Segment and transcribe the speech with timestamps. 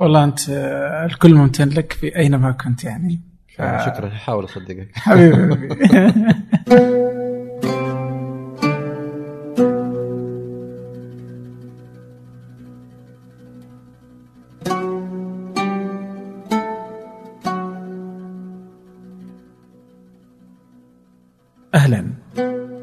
[0.00, 0.40] والله أنت
[1.10, 3.20] الكل ممتن لك في أينما كنت يعني.
[3.56, 3.62] ف...
[3.62, 4.08] شكرا.
[4.08, 4.88] احاول أصدقك.
[4.94, 5.74] حبيبي.
[21.74, 22.06] أهلا.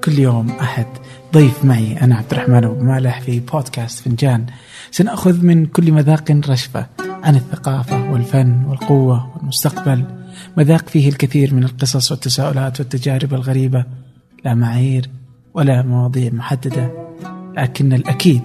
[0.03, 0.85] كل يوم أحد.
[1.33, 4.45] ضيف معي أنا عبد الرحمن أبو مالح في بودكاست فنجان.
[4.91, 6.96] سنأخذ من كل مذاق رشفة.
[7.27, 10.03] عن الثقافة والفن والقوة والمستقبل
[10.57, 13.85] مذاق فيه الكثير من القصص والتساؤلات والتجارب الغريبة
[14.45, 15.09] لا معايير
[15.53, 16.91] ولا مواضيع محددة
[17.57, 18.41] لكن الأكيد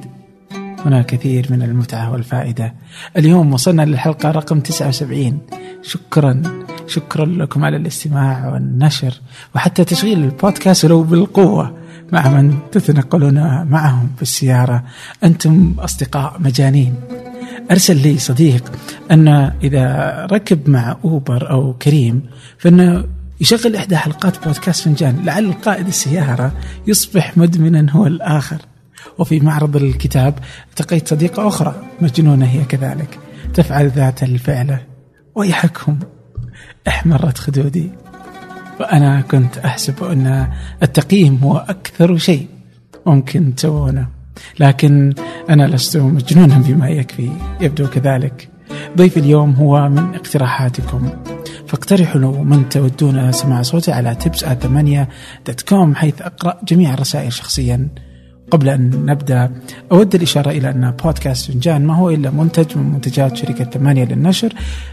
[0.86, 2.74] هناك كثير من المتعة والفائدة.
[3.16, 5.38] اليوم وصلنا للحلقة رقم 79
[5.82, 6.42] شكرا
[6.86, 9.20] شكرا لكم على الاستماع والنشر
[9.54, 11.76] وحتى تشغيل البودكاست ولو بالقوة
[12.12, 14.84] مع من تتنقلون معهم في السيارة.
[15.24, 16.94] أنتم أصدقاء مجانين.
[17.70, 18.72] أرسل لي صديق
[19.10, 19.28] أن
[19.62, 22.22] إذا ركب مع أوبر أو كريم
[22.58, 23.04] فإنه
[23.40, 26.52] يشغل إحدى حلقات بودكاست فنجان لعل قائد السيارة
[26.86, 28.58] يصبح مدمنا هو الآخر.
[29.18, 30.34] وفي معرض الكتاب
[30.70, 33.18] التقيت صديقة أخرى مجنونة هي كذلك
[33.54, 34.80] تفعل ذات الفعلة
[35.34, 35.98] ويحكم
[36.88, 37.90] احمرت خدودي.
[38.80, 40.48] وأنا كنت أحسب أن
[40.82, 42.46] التقييم هو أكثر شيء
[43.06, 44.21] ممكن تسوونه.
[44.60, 45.14] لكن
[45.50, 47.30] أنا لست مجنونا بما يكفي.
[47.60, 48.48] يبدو كذلك.
[48.96, 51.10] ضيف اليوم هو من اقتراحاتكم.
[51.66, 54.44] فاقترحوا لو من تودون سماع صوتي على تبس
[55.46, 57.88] دوت كوم حيث أقرأ جميع الرسائل شخصيا.
[58.50, 59.52] قبل أن نبدأ
[59.92, 64.52] أود الإشارة إلى أن بودكاست فنجان ما هو إلا منتج من منتجات شركة ثمانية للنشر.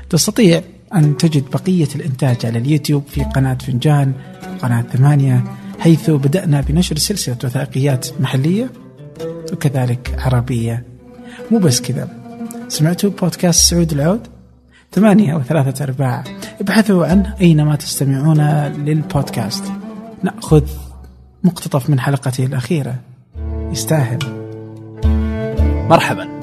[0.10, 0.62] تستطيع
[0.96, 4.14] أن تجد بقية الإنتاج على اليوتيوب في قناة فنجان
[4.62, 5.44] قناة ثمانية
[5.80, 8.70] حيث بدأنا بنشر سلسلة وثائقيات محلية.
[9.54, 10.84] وكذلك عربية.
[11.52, 12.10] مو بس كذا.
[12.68, 14.28] سمعتوا بودكاست سعود العود؟
[14.92, 16.24] ثمانية وثلاثة أرباع.
[16.62, 19.64] ابحثوا عنه أينما تستمعون للبودكاست.
[20.24, 20.64] نأخذ
[21.44, 22.96] مقتطف من حلقته الأخيرة.
[23.72, 24.20] يستاهل.
[25.90, 26.40] مرحبا.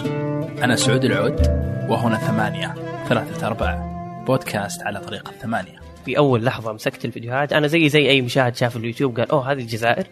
[0.64, 1.40] أنا سعود العود
[1.88, 2.74] وهنا ثمانية
[3.08, 3.96] ثلاثة أرباع.
[4.26, 7.52] بودكاست على طريق الثمانية في أول لحظة مسكت الفيديوهات.
[7.52, 10.06] أنا زي زي أي مشاهد شاف اليوتيوب قال أوه هذه الجزائر؟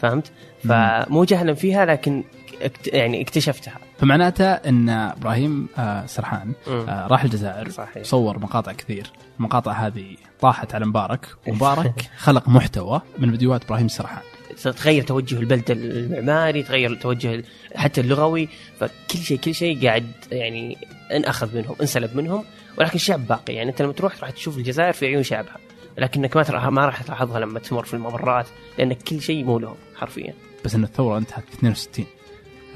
[0.00, 0.32] فهمت؟
[0.68, 2.24] فمو جهلا فيها لكن
[2.62, 2.86] اكت...
[2.86, 3.78] يعني اكتشفتها.
[3.98, 6.52] فمعناته أن إبراهيم آه، سرحان.
[6.68, 8.02] آه، راح الجزائر صحيح.
[8.02, 9.06] صور مقاطع كثير.
[9.38, 11.26] المقاطع هذه طاحت على مبارك.
[11.48, 14.22] ومبارك خلق محتوى من فيديوهات إبراهيم سرحان.
[14.62, 17.44] تغير توجه البلد المعماري تغير توجه
[17.74, 18.48] حتى اللغوي.
[18.78, 20.76] فكل شيء كل شيء قاعد يعني
[21.12, 22.44] انأخذ منهم انسلب منهم.
[22.78, 23.54] ولكن الشعب باقي.
[23.54, 25.56] يعني أنت لما تروح راح تشوف الجزائر في عيون شعبها.
[25.98, 28.46] لكنك ما ما راح تلاحظها لما تمر في الممرات
[28.78, 30.34] لأن كل شيء مو لهم حرفيا.
[30.64, 32.06] بس أن الثورة انتهت في 62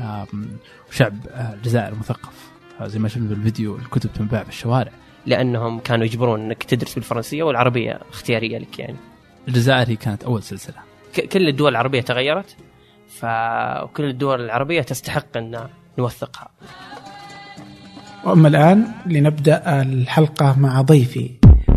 [0.01, 0.27] آم،
[0.91, 2.51] وشعب آه، الجزائر مثقف.
[2.81, 4.93] آه، زي ما شفنا بالفيديو الكتب تنباع في الشوارع.
[5.27, 8.97] لأنهم كانوا يجبرون إنك تدرس بالفرنسية والعربية اختيارية لك يعني.
[9.49, 10.77] الجزائر هي كانت أول سلسلة.
[11.17, 12.57] ك- كل الدول العربية تغيرت
[13.09, 16.49] فكل الدول العربية تستحق أن نوثقها.
[18.25, 21.31] وأما الآن لنبدأ الحلقة مع ضيفي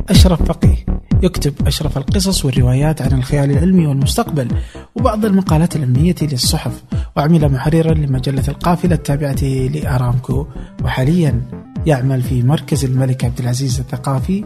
[0.10, 0.86] أشرف فقيه.
[1.24, 4.48] يكتب أشرف القصص والروايات عن الخيال العلمي والمستقبل
[4.96, 6.84] وبعض المقالات العلمية للصحف
[7.18, 10.48] وعمل محررا لمجلة القافلة التابعة لأرامكو.
[10.84, 11.42] وحاليا
[11.86, 14.46] يعمل في مركز الملك عبد العزيز الثقافي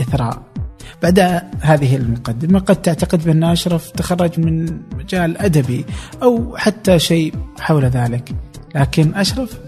[0.00, 0.42] إثراء.
[1.02, 5.84] بعد هذه المقدمة قد تعتقد بأن أشرف تخرج من مجال أدبي
[6.22, 8.34] أو حتى شيء حول ذلك
[8.74, 9.58] لكن أشرف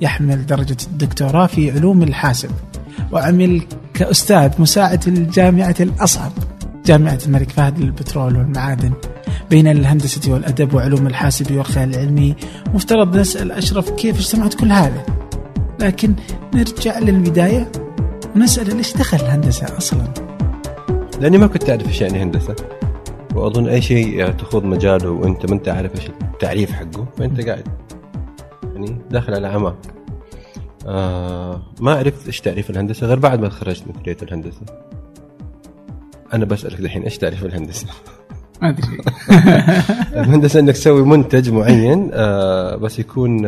[0.00, 2.50] يحمل درجة الدكتوراه في علوم الحاسب.
[3.12, 3.62] وعمل
[3.94, 6.32] كأستاذ مساعد في الجامعة الأصعب
[6.86, 8.92] جامعة الملك فهد للبترول والمعادن.
[9.50, 12.36] بين الهندسة والأدب وعلوم الحاسب والخيال العلمي
[12.74, 15.06] مفترض نسأل أشرف كيف اجتمعت كل هذا.
[15.80, 16.14] لكن
[16.54, 17.72] نرجع للبداية
[18.36, 20.04] ونسأل ليش دخل الهندسة أصلا؟
[21.20, 22.56] لأني ما كنت أعرف إيش يعني هندسة.
[23.34, 27.68] وأظن أي شيء تخوض مجاله وأنت ما أنت عارف إيش التعريف حقه فأنت قاعد
[28.74, 29.76] يعني داخل على عماق
[30.86, 34.60] آه ما عرفت إيش تعريف الهندسة غير بعد ما تخرجت من كلية الهندسة
[36.32, 37.86] أنا بسألك الحين إيش تعريف الهندسة؟
[38.62, 39.00] ما أدري
[40.22, 43.46] الهندسة إنك تسوي منتج معين آه بس يكون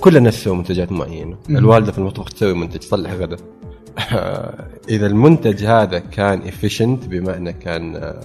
[0.00, 1.36] كل الناس تسوي منتجات معينة.
[1.50, 3.36] الوالدة في المطبخ تسوي منتج تصلح غدا
[4.88, 8.20] إذا المنتج هذا كان efficient بمعنى كان آه،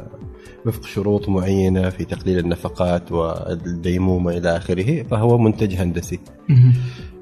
[0.66, 6.20] وفق شروط معينة في تقليل النفقات والديمومة إلى آخره فهو منتج هندسي.
[6.50, 6.74] آه،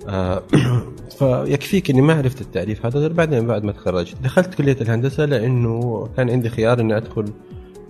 [1.20, 4.16] فيكفيك إني ما عرفت التعريف هذا غير بعدين بعد ما تخرجت.
[4.24, 7.26] دخلت كلية الهندسة لأنه كان عندي خيار إني أدخل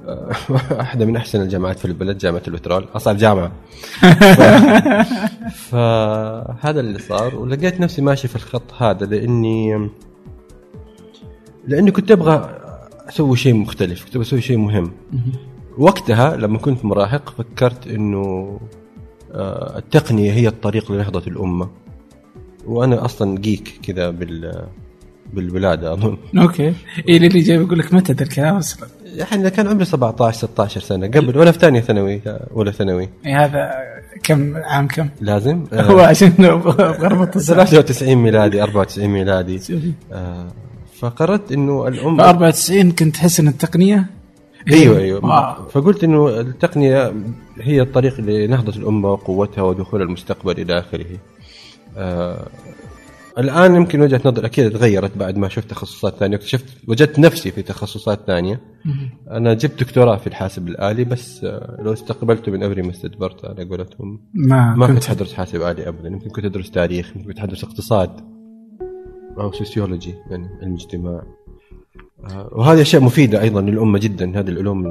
[0.08, 0.32] آه،
[0.72, 3.52] واحدة من أحسن الجامعات في البلد جامعة البترول اصعب جامعة.
[5.70, 5.76] ف...
[6.56, 9.90] فهذا اللي صار ولقيت نفسي ماشي في الخط هذا لأني
[11.68, 12.60] لأني كنت أبغى
[13.10, 14.92] أسوي شيء مختلف كنت أسوي شيء مهم.
[15.78, 18.60] وقتها لما كنت مراهق فكرت إنه
[19.32, 21.70] آه، التقنية هي الطريق لنهضة الأمة.
[22.66, 24.66] وأنا أصلا geek كذا بال
[25.34, 26.18] بالولاده أظن.
[26.38, 26.74] أوكي.
[27.10, 31.08] إيه اللي جاي بيقول لك متى ذا الكلام؟ أصلا يعني كان عمري 17 16 سنة.
[31.08, 32.22] قبل وأنا في ثانية ثانوي
[32.56, 33.10] أولى ثانوي.
[33.26, 33.72] إيه هذا
[34.24, 35.64] كم عام كم؟ لازم.
[35.74, 36.28] هو عشان
[37.36, 37.64] السنة.
[37.64, 39.60] 93 ميلادي 94 ميلادي.
[40.12, 40.48] آه،
[41.00, 44.06] فقررت إنه الام ف 94 كنت تحس إن التقنية؟
[44.72, 45.26] أيوه أيوه.
[45.26, 45.70] واو.
[45.70, 47.14] فقلت إنه التقنية
[47.62, 51.06] هي الطريق لنهضة الامه وقوتها ودخول المستقبل إلى آخره.
[51.98, 52.48] آه
[53.38, 56.38] الآن يمكن وجهة نظري أكيد تغيرت بعد ما شفت تخصصات ثانية.
[56.38, 58.62] اكتشفت وجدت نفسي في تخصصات ثانية.
[59.32, 63.64] أنا جبت دكتوراه في الحاسب الآلي بس آه لو استقبلته من أمري ما استدبرت على
[63.64, 64.22] قولتهم.
[64.34, 66.10] ما, ما كنت كنت حدرس حاسب آلي ابدا.
[66.10, 68.10] يمكن كنت أدرس تاريخ يمكن كنت حدرس اقتصاد
[69.40, 71.24] أو sociology يعني علم اجتماع.
[72.30, 74.40] آه، وهذه اشياء مفيده أيضا للأمة جدا.
[74.40, 74.86] هذه العلوم.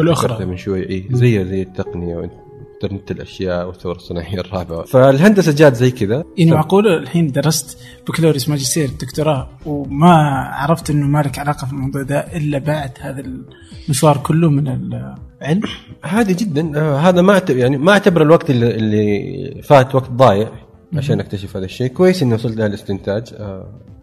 [0.00, 0.90] ذكرتها من شوي.
[0.90, 2.16] إي زي زي التقنية
[2.82, 4.84] وانترنت الأشياء والثورة الصناعية الرابعة.
[4.84, 6.24] فالهندسة جات زي كذا.
[6.36, 10.14] يعني معقول الحين درست بكالوريوس ماجستير دكتوراه وما
[10.52, 13.22] عرفت إنه ما لك علاقة في الموضوع ده إلا بعد هذا
[13.86, 15.62] المشوار كله من العلم.
[16.02, 16.80] هذه جدا.
[16.80, 20.48] آه، هذا ما يعني ما أعتبر الوقت اللي, اللي فات وقت ضايع
[20.96, 21.86] عشان أكتشف هذا الشيء.
[21.86, 23.24] كويس إني وصلت لهالاستنتاج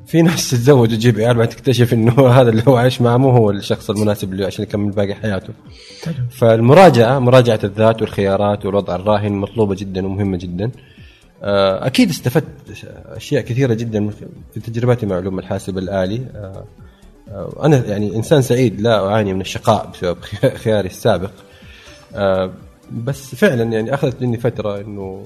[0.10, 3.52] في ناس تتزوج وتجيب عيال بعد تكتشف إنه هذا اللي هو عايش معه مو هو
[3.52, 5.54] الشخص المناسب له عشان يكمل باقي حياته.
[6.30, 10.72] فالمراجعة مراجعة الذات والخيارات والوضع الراهن مطلوبة جدا ومهمة جدا.
[11.44, 14.10] آه، أكيد استفدت أشياء كثيرة جدا
[14.54, 16.22] في تجربتي مع علوم الحاسب الآلي.
[16.36, 16.64] آه،
[17.30, 20.18] آه، أنا يعني إنسان سعيد لا أعاني من الشقاء بسبب
[20.64, 21.32] خياري السابق.
[22.92, 25.24] بس فعلا يعني أخذت مني فترة إنه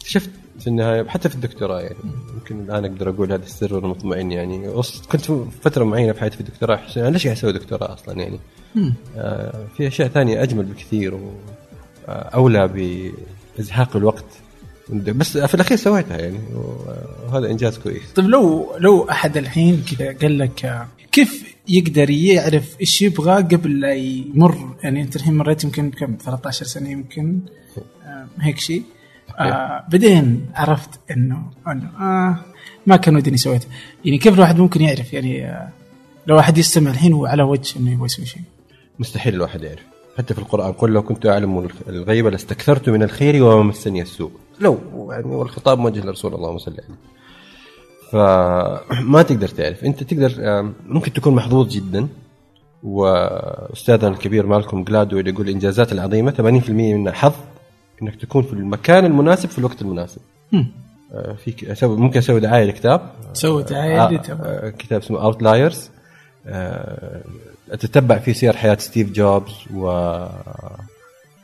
[0.00, 1.96] اكتشفت في النهاية حتى في الدكتوراه يعني.
[2.34, 4.82] يمكن الآن أقدر أقول هذا السر وأنا مطمئن يعني
[5.12, 8.20] كنت في فترة معينة في حياتي في الدكتوراه أحس أنا ليش قاعد أسوي دكتوراه أصلا
[8.20, 8.38] يعني؟
[9.16, 11.14] آه في أشياء ثانية أجمل بكثير
[12.08, 12.68] واولى
[13.58, 14.24] بإزهاق الوقت.
[14.88, 16.38] بس في الأخير سويتها يعني
[17.28, 18.12] وهذا إنجاز كويس.
[18.14, 23.80] طيب لو لو أحد الحين كذا قال لك آه، كيف يقدر يعرف إيش يبغى قبل
[23.80, 27.40] لا يمر؟ يعني أنت الحين مريت يمكن كم؟ 13 سنة يمكن
[28.04, 28.82] آه هيك شيء.
[29.38, 29.84] آه.
[29.90, 32.36] بعدين عرفت إنه إنه آه
[32.86, 33.66] ما كان ودي إني سويته
[34.04, 35.68] يعني كيف الواحد ممكن يعرف؟ يعني آه
[36.26, 38.42] لو أحد يستمع الحين هو على وجه إنه يبغى يسوي شيء.
[38.98, 39.82] مستحيل الواحد يعرف.
[40.18, 44.30] حتى في القرآن قل لو كنت أعلم الغيب لاستكثرت من الخير وما مسني السوء.
[44.60, 44.78] لو
[45.12, 46.96] يعني والخطاب موجه لرسول الله صلى الله عليه
[48.12, 49.84] فما تقدر تعرف.
[49.84, 52.08] أنت تقدر آم، ممكن تكون محظوظ جدا.
[52.82, 57.32] وأستاذنا الكبير مالكوم جلادويل اللي يقول الإنجازات العظيمة 80% منها حظ.
[58.02, 60.20] إنك تكون في المكان المناسب في الوقت المناسب.
[61.12, 63.10] آه، في أسوي ممكن أسوي دعاية لكتاب.
[63.32, 65.90] سوي دعاية آه، تبغى آه، كتاب اسمه Outliers
[67.70, 69.86] أتتبع فيه سير حياة ستيف جوبز و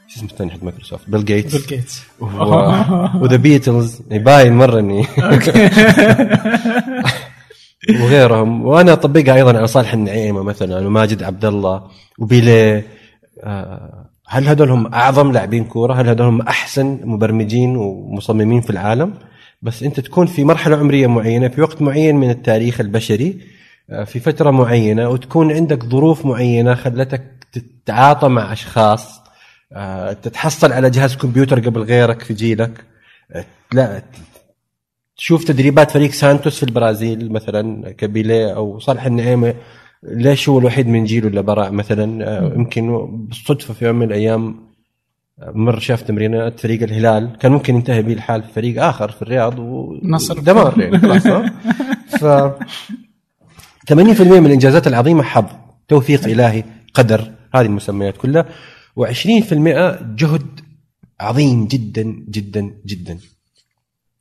[0.08, 2.02] شو اسمه الثاني حق مايكروسوفت؟ بيل جيتس بيل جيتس
[3.14, 5.06] و The Beatles يباين مرة اني
[8.02, 8.66] وغيرهم.
[8.66, 11.82] وأنا أطبقها أيضا على صالح النعيمة مثلا وماجد عبد الله
[12.18, 12.86] وبيليه.
[13.44, 19.14] آه، هل هذول هم أعظم لاعبين كورة؟ هل هذول هم أحسن مبرمجين ومصممين في العالم؟
[19.62, 23.40] بس أنت تكون في مرحلة عمرية معينة في وقت معين من التاريخ البشري
[23.90, 29.20] آه، في فترة معينة وتكون عندك ظروف معينة خلتك تتعاطى مع أشخاص
[29.72, 32.84] آه، تتحصل على جهاز كمبيوتر قبل غيرك في جيلك
[33.32, 34.02] آه، لا
[35.16, 39.54] تشوف تدريبات فريق سانتوس في البرازيل مثلا كبيليه أو صالح النعيمة
[40.02, 44.68] ليش هو الوحيد من جيله اللي برع مثلا آه، يمكن بالصدفة في يوم من الأيام
[45.38, 49.22] آه، مر شاف تمرينات فريق الهلال كان ممكن ينتهي به الحال في فريق آخر في
[49.22, 49.60] الرياض
[50.02, 50.38] نصر.
[50.38, 51.60] ودمار يعني خلاص ها؟
[52.08, 52.24] ف
[53.92, 55.46] 80% من الإنجازات العظيمة حظ
[55.88, 56.64] توفيق إلهي
[56.94, 58.48] قدر هذه المسميات كلها
[59.00, 59.52] و20%
[60.16, 60.60] جهد
[61.20, 63.18] عظيم جدا جدا جدا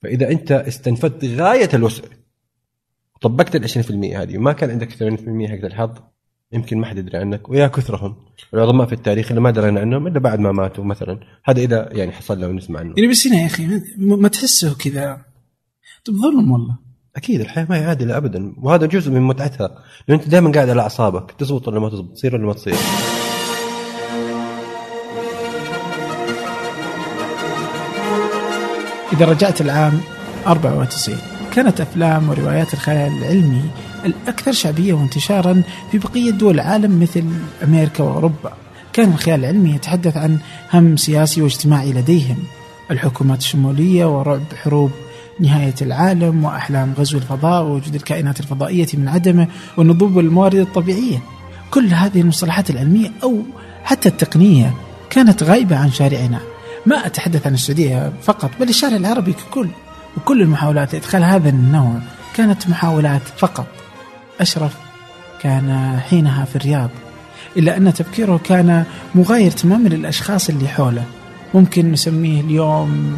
[0.04, 2.04] فإذا أنت استنفدت غاية الوسع
[3.22, 4.38] طبقت ال 20% هذه.
[4.38, 5.90] وما كان عندك 80% حق الحظ.
[6.52, 7.50] يمكن ما حد يدري عنك.
[7.50, 8.16] ويا كثرهم.
[8.54, 11.20] العظماء في التاريخ اللي ما درينا عنهم إلا بعد ما ماتوا مثلا.
[11.46, 12.94] هذا إذا يعني حصل لنا ونسمع عنه.
[12.98, 15.22] يعني بس هنا يا أخي ما- تحسه كذا.
[16.06, 16.76] طب ظلم والله.
[17.16, 18.54] أكيد الحياة ما هي عادله ابدا.
[18.58, 19.84] وهذا جزء من متعتها.
[20.08, 22.76] لأن أنت دائما قاعد على أعصابك تزبط ولا ما تزبط تصير ولا ما تصير.
[29.14, 30.02] إذا رجعت العام
[30.48, 31.18] 94
[31.58, 33.64] كانت أفلام وروايات الخيال العلمي
[34.06, 35.62] الأكثر شعبية وانتشارا
[35.92, 37.24] في بقية دول العالم مثل
[37.64, 38.54] أمريكا وأوروبا.
[38.94, 40.38] كان الخيال العلمي يتحدث عن
[40.74, 42.38] هم سياسي واجتماعي لديهم
[42.92, 44.92] الحكومات الشمولية ورعب حروب
[45.40, 49.48] نهاية العالم وأحلام غزو الفضاء ووجود الكائنات الفضائية من عدمه
[49.78, 51.20] ونضوب الموارد الطبيعية.
[51.72, 53.42] كل هذه المصطلحات العلمية أو
[53.84, 54.74] حتى التقنية
[55.10, 56.40] كانت غائبة عن شارعنا.
[56.86, 59.68] ما أتحدث عن السعودية فقط بل الشارع العربي ككل.
[60.18, 62.00] وكل المحاولات لإدخال هذا النوع
[62.36, 63.68] كانت محاولات فقط.
[64.42, 64.76] أشرف
[65.42, 66.90] كان حينها في الرياض
[67.58, 71.04] إلا أن تفكيره كان مغاير تماما للأشخاص اللي حوله.
[71.54, 73.18] ممكن نسميه اليوم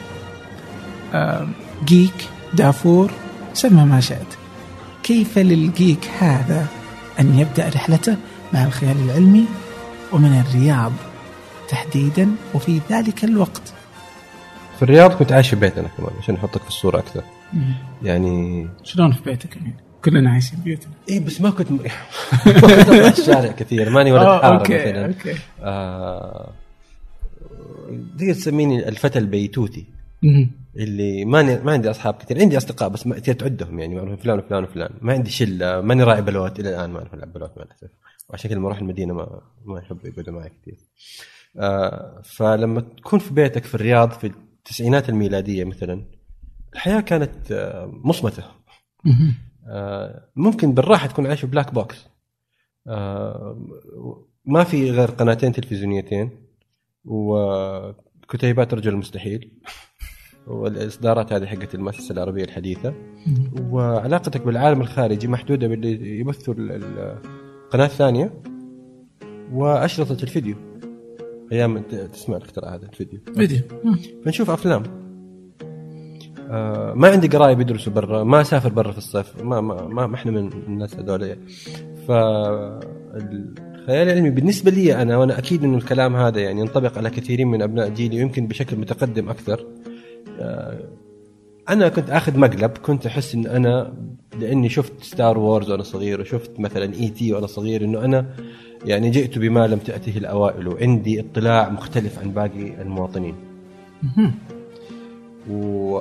[1.14, 1.48] آه،
[1.86, 3.12] جيك دافور
[3.54, 4.28] سمى ما شئت.
[5.04, 6.68] كيف للجيك هذا
[7.20, 8.18] أن يبدأ رحلته
[8.54, 9.46] مع الخيال العلمي
[10.12, 10.92] ومن الرياض
[11.70, 13.74] تحديدا وفي ذلك الوقت؟
[14.80, 17.24] في الرياض كنت عايش في بيتنا كمان عشان أحطك في الصورة أكثر.
[18.04, 21.78] يعني شلون في بيتك يعني؟ كلنا عايشين بيوتنا اي بس ما كنت ما
[22.46, 25.06] كنت اطلع الشارع كثير ماني ولد آه، حارة أوكي مثلا.
[25.06, 25.36] أوكي.
[25.62, 26.54] آه
[28.18, 29.86] تقدر تسميني الفتى البيتوتي.
[30.24, 30.52] مم.
[30.76, 34.40] اللي ماني ما عندي أصحاب كثير عندي أصدقاء بس ما كثير تعدهم يعني معروف فلان
[34.40, 34.90] وفلان وفلان.
[35.02, 37.90] ما عندي شلة ماني راعي بلوت إلى الآن ما أعرف ألعب بلوت مع الأسف.
[38.30, 40.78] وعشان كذا لما أروح المدينة ما ما يحب يقعدوا معي كثير.
[41.58, 46.06] آه فلما تكون في بيتك في الرياض في التسعينات الميلادية مثلا
[46.74, 48.44] الحياة كانت آه مصمتة.
[49.68, 52.08] آه، ممكن بالراحة تكون عايش black box
[54.46, 56.30] ما في غير قناتين تلفزيونيتين
[57.06, 59.52] وكتيبات رجل المستحيل
[60.48, 62.94] والإصدارات هذه حقت المؤسسة العربية الحديثة.
[63.62, 67.22] وعلاقتك بالعالم الخارجي محدودة باللي يبثوا ال- ال-
[67.66, 68.42] القناه الثانية
[69.52, 70.56] وأشرطة الفيديو.
[71.52, 71.82] أيام
[72.14, 73.20] تسمع الاختراع هذا الفيديو.
[73.36, 73.60] فيديو.
[74.26, 74.84] فنشوف أفلام.
[76.52, 79.42] آه ما عندي قرايب يدرسوا برا ما أسافر برا في الصيف.
[79.42, 81.38] ما ما ما, ما إحنا من الناس هذول.
[82.08, 82.12] ف
[83.76, 87.62] الخيال العلمي بالنسبة لي أنا وأنا أكيد إنه الكلام هذا يعني ينطبق على كثيرين من
[87.62, 89.68] أبناء جيلي ويمكن بشكل متقدم أكثر.
[90.40, 90.80] آه
[91.70, 93.94] أنا كنت آخذ مقلب كنت أحس إن أنا
[94.40, 98.26] لأني شفت ستار وورز وأنا صغير وشفت مثلا اي تي وأنا صغير إنه أنا
[98.86, 103.36] يعني جئت بما لم تأته الأوائل وعندي اطلاع مختلف عن باقي المواطنين.
[105.50, 106.00] و...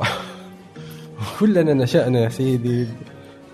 [1.20, 2.86] وكلنا نشأنا يا سيدي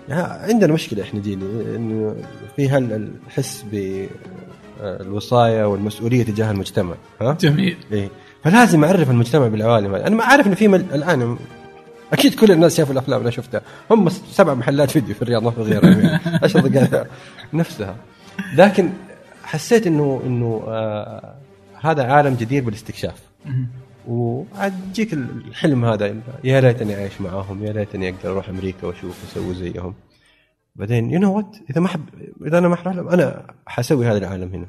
[0.09, 2.15] عندنا مشكلة إحنا جيلي إنه
[2.55, 3.65] في هالحس
[4.81, 8.09] بالوصاية والمسؤولية تجاه المجتمع ها؟ جميل إيه؟
[8.43, 10.85] فلازم أعرف المجتمع بالعوالم هذه، أنا ما أعرف إنه في مل...
[10.93, 11.37] الآن
[12.13, 13.61] أكيد كل الناس شافوا الأفلام اللي أنا شفتها.
[13.91, 16.21] هم سبع محلات فيديو في الرياض ما في غيرها.
[16.43, 17.07] عشر دقائق.
[17.53, 17.95] نفسها.
[18.55, 18.89] لكن
[19.43, 21.35] حسيت انه إنه آه
[21.81, 23.21] هذا عالم جدير بالاستكشاف.
[24.07, 26.15] وعاد يجيك الحلم هذا.
[26.43, 29.93] يا ليتني أعيش معاهم يا ليتني أقدر أروح أمريكا وأشوف أسوي زيهم.
[30.75, 32.01] بعدين you know what إذا ما أروح
[32.47, 34.65] إذا أنا ما أروح لهم أنا حسوي هذا العالم هنا.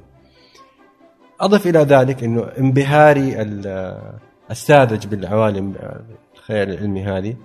[1.41, 4.13] أضف إلى ذلك إنه انبهاري ال-
[4.51, 5.75] الساذج بالعوالم
[6.47, 7.37] الخيال العلمي هذه.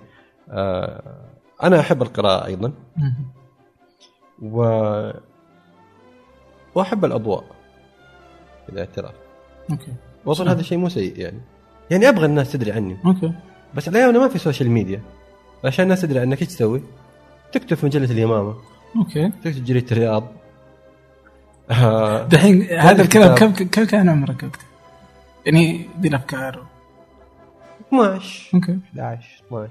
[0.50, 1.02] آه،
[1.62, 2.72] أنا أحب القراءة أيضا.
[4.42, 4.62] و
[6.74, 7.44] وأحب الأضواء
[8.68, 9.14] الاعتراف
[9.70, 9.92] أوكي.
[10.26, 11.40] وأظن هذا شيء مو سيء يعني.
[11.90, 12.96] يعني أبغى الناس تدري عني.
[13.06, 13.32] أوكي.
[13.74, 15.02] بس الأيام ما في social media
[15.64, 16.82] عشان الناس تدري عنك إيش تسوي؟
[17.52, 18.54] تكتب في مجلة اليمامة.
[18.96, 19.28] أوكي.
[19.44, 20.24] تكتب جريدة الرياض.
[21.70, 23.34] آه، دحين هذا الكلام.
[23.34, 24.66] كم كم كان عمرك وقتها؟
[25.46, 26.71] يعني دي الأفكار
[27.92, 29.70] 12 أوكي 11 12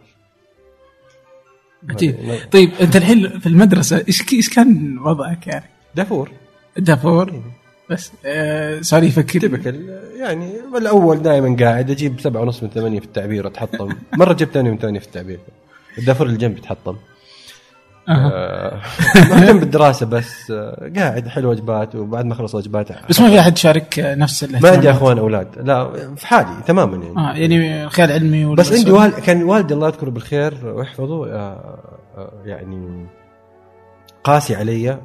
[1.89, 2.15] عجيب
[2.51, 6.31] طيب أنت الحين في المدرسة إيش إيش كان وضعك يعني؟ دافور.
[6.77, 7.41] دافور.
[7.89, 13.05] بس آه صار يفكر تبكل يعني الأول دائما قاعد أجيب سبعة ونص من ثمانية في
[13.05, 15.39] التعبير اتحطم مرة جبت ثانية من ثمانية في التعبير.
[15.97, 16.95] الدافور اللي جنبي تحطم
[19.15, 23.58] مهتم بالدراسة بس آه، قاعد احل واجبات وبعد ما اخلص واجبات بس ما في أحد
[23.58, 25.48] شارك نفس ما عندي أخوان أولاد.
[25.63, 27.18] لا في حالي تماما يعني.
[27.18, 31.80] آه يعني خيال علمي بس عندي والد كان والدي الله يذكره بالخير ويحفظه آه،
[32.18, 33.08] آه، يعني
[34.24, 34.98] قاسي علي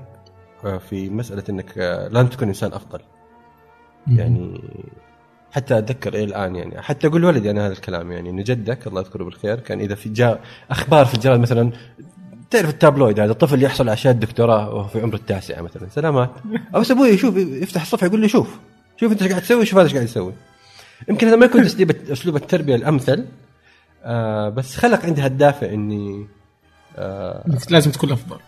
[0.65, 3.01] آه، في مسألة إنك آه، لازم تكون إنسان أفضل.
[4.07, 4.61] يعني
[5.53, 9.01] حتى أتذكر إلى الآن يعني حتى أقول لولدي أنا هذا الكلام يعني ان جدك الله
[9.01, 11.73] يذكره بالخير كان إذا في جاء أخبار في الجرائد مثلا
[12.51, 15.89] تعرف التابلويد هذا؟ الطفل يحصل على شهاده دكتوراه وهو في عمر التاسعه مثلا.
[15.89, 16.31] سلامات.
[16.75, 18.57] أو أبوي يشوف يفتح الصفحة يقول لي شوف.
[18.97, 20.33] شوف أنت إيش قاعد تسوي شوف هذا إيش قاعد يسوي.
[21.09, 23.27] يمكن هذا ما يكون اسلوب أسلوب التربية الأمثل
[24.05, 26.27] آه بس خلق عندي هالدافع إني
[26.97, 28.39] آه لازم تكون أفضل.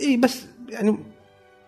[0.00, 0.98] إي بس يعني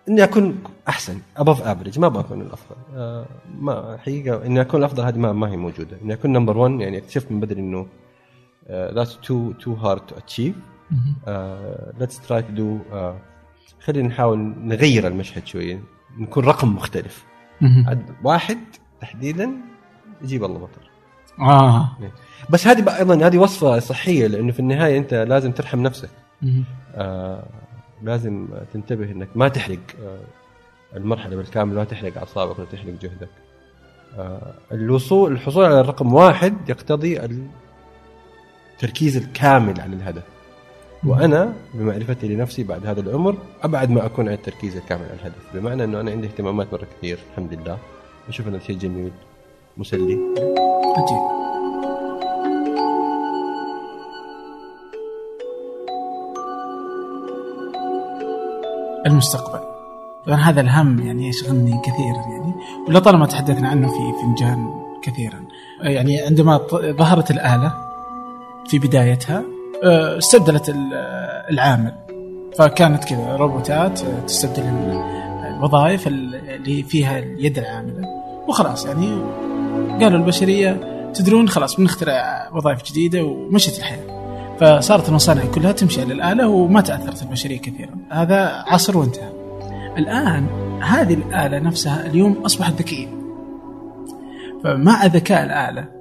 [0.09, 2.77] إني أكون أحسن above average ما أبغى اكون الأفضل.
[2.95, 3.27] آه
[3.61, 5.97] ما حقيقة إني أكون الأفضل هذه ما, ما هي موجودة.
[6.03, 7.87] إني أكون number 1 يعني أكتشفت من بدري إنه
[8.71, 10.55] that's too too hard to achieve
[11.99, 12.79] let's try to do
[13.81, 15.81] خلينا نحاول نغير المشهد شوية
[16.19, 17.25] نكون رقم مختلف.
[17.63, 18.59] عد واحد
[19.01, 19.51] تحديدا
[20.23, 20.91] يجيب الله مطر
[21.41, 21.97] آه.
[22.51, 26.11] بس هذه أيضا هذه وصفة صحية لأنه في النهاية أنت لازم ترحم نفسك.
[26.95, 27.47] آه
[28.03, 30.21] لازم تنتبه إنك ما تحرق آه
[30.97, 33.29] المرحلة بالكامل ما تحرق أعصابك ولا تحرق جهدك.
[34.19, 37.21] آه الوصول الحصول على الرقم واحد يقتضي
[38.75, 40.23] التركيز الكامل على الهدف.
[41.07, 45.55] وأنا بمعرفتي لنفسي بعد هذا العمر أبعد ما أكون عن التركيز الكامل على الهدف.
[45.55, 47.79] بمعنى إنه أنا عندي اهتمامات مرة كثير الحمد لله.
[48.29, 49.11] أشوف أنه شيء جميل
[49.77, 50.19] مسلي.
[50.97, 51.37] عجيب
[59.07, 59.61] المستقبل.
[60.27, 62.55] طبعا هذا الهم يعني يشغلني كثيرا يعني
[62.89, 64.71] ولطالما تحدثنا عنه في فنجان
[65.03, 65.45] كثيرا.
[65.81, 67.75] يعني عندما ظهرت الآلة
[68.67, 70.95] في بدايتها استبدلت ال-
[71.51, 71.93] العامل.
[72.59, 75.03] فكانت كذا روبوتات آه، تستبدل ال-
[75.57, 78.03] الوظائف ال- اللي فيها اليد العاملة.
[78.49, 79.23] وخلاص يعني
[80.01, 80.81] قالوا البشرية
[81.15, 84.17] تدرون خلاص بنخترع وظائف جديدة ومشت الحياة.
[84.61, 87.97] فصارت المصانع كلها تمشي على الآلة وما تأثرت البشرية كثيرا.
[88.11, 89.31] هذا عصر وانتهى.
[89.99, 90.47] الآن
[90.83, 93.07] هذه الآلة نفسها اليوم أصبحت ذكية.
[94.65, 95.96] فمع ذكاء الآلة إيه،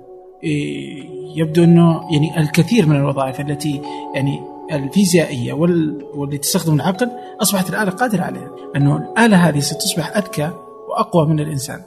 [1.36, 3.82] يبدو أنه يعني الكثير من الوظائف التي
[4.16, 7.12] يعني الفيزيائية وال- واللي تستخدم العقل
[7.42, 8.52] أصبحت الآلة قادرة عليها.
[8.76, 10.52] أنه الآلة هذه ستصبح أذكى
[10.90, 11.82] وأقوى من الإنسان.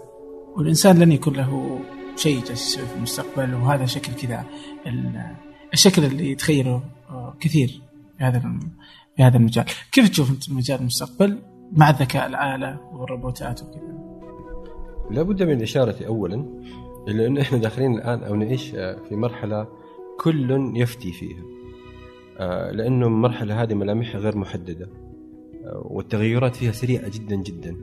[0.56, 1.78] والإنسان لن يكون له
[2.16, 4.44] شيء جالس في المستقبل وهذا شكل كذا.
[4.86, 5.36] ال-
[5.72, 7.80] الشكل اللي يتخيله آه، كثير
[8.18, 8.42] في هذا
[9.16, 9.64] في هذا المجال.
[9.92, 11.38] كيف تشوف انت مجال المستقبل
[11.72, 13.98] مع الذكاء الآلة والروبوتات وكذا؟
[15.10, 16.44] لابد من الإشارة أولا
[17.08, 19.68] إلى أنه إحنا داخلين الآن أو نعيش آه، في مرحلة
[20.20, 21.42] كل يفتي فيها.
[22.38, 24.88] آه، لأنه المرحلة هذه ملامحها غير محددة.
[25.64, 27.76] آه، والتغيرات فيها سريعة جدا جدا.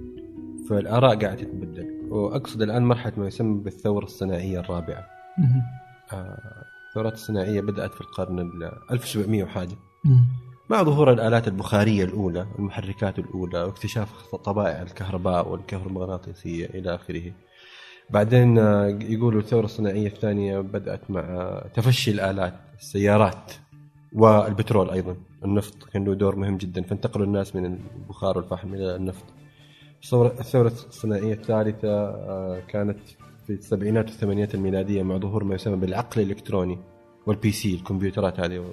[0.69, 2.07] فالآراء قاعدة تتبدل.
[2.09, 5.05] وأقصد الآن مرحلة ما يسمى بالثورة الصناعية الرابعة.
[6.89, 9.75] الثورات الصناعية بدأت في القرن ال 1700 وحاجة.
[10.69, 17.31] مع ظهور الآلات البخارية الأولى المحركات الأولى واكتشاف طبائع الكهرباء والكهرومغناطيسية إلى آخره.
[18.09, 23.51] بعدين آه، يقولوا الثورة الصناعية الثانية بدأت مع تفشي الآلات السيارات
[24.13, 25.15] والبترول أيضا
[25.45, 29.25] النفط كان له دور مهم جدا فانتقلوا الناس من البخار والفحم إلى النفط
[30.03, 32.99] الثورة الثورة الصناعية الثالثة آه، كانت
[33.47, 36.79] في السبعينات والثمانينات الميلادية مع ظهور ما يسمى بالعقل الإلكتروني
[37.25, 38.65] وال PC الكمبيوترات هذه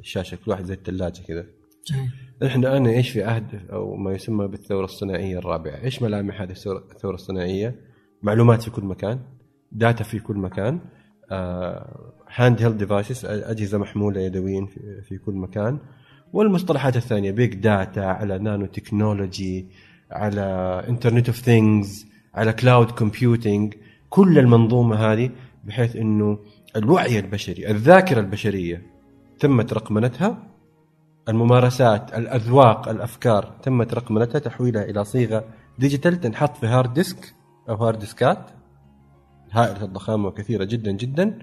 [0.00, 1.46] الشاشة كل واحد زي الثلاجة كذا.
[2.42, 7.14] نحن الآن نعيش في عهد أو ما يسمى بالثورة الصناعية الرابعة، إيش ملامح هذه الثورة
[7.14, 7.87] الصناعية؟
[8.22, 9.20] معلومات في كل مكان،
[9.72, 10.80] data في كل مكان،
[12.34, 14.66] handheld devices أجهزة محمولة يدويا
[15.08, 15.78] في, كل مكان،
[16.32, 19.66] والمصطلحات الثانية big data على نانو تكنولوجي
[20.10, 20.42] على
[20.88, 23.74] internet of things على cloud computing
[24.10, 25.30] كل المنظومة هذه
[25.64, 26.38] بحيث إنه
[26.76, 28.82] الوعي البشري، الذاكرة البشرية
[29.38, 30.48] تمت رقمنتها
[31.28, 35.44] الممارسات الأذواق الأفكار تمت رقمنتها تحويلها إلى صيغة
[35.78, 37.34] digital تنحط في hard disk
[37.68, 38.50] أو hard disk ات
[39.52, 41.38] هائلة الضخامة وكثيرة جدا جدا.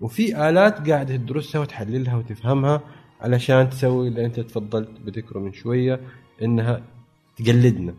[0.00, 2.80] وفي آلات قاعدة تدرسها وتحللها وتفهمها
[3.20, 6.00] علشان تسوي اللي أنت تفضلت بذكره من شوية
[6.42, 6.82] إنها
[7.36, 7.94] تقلدنا.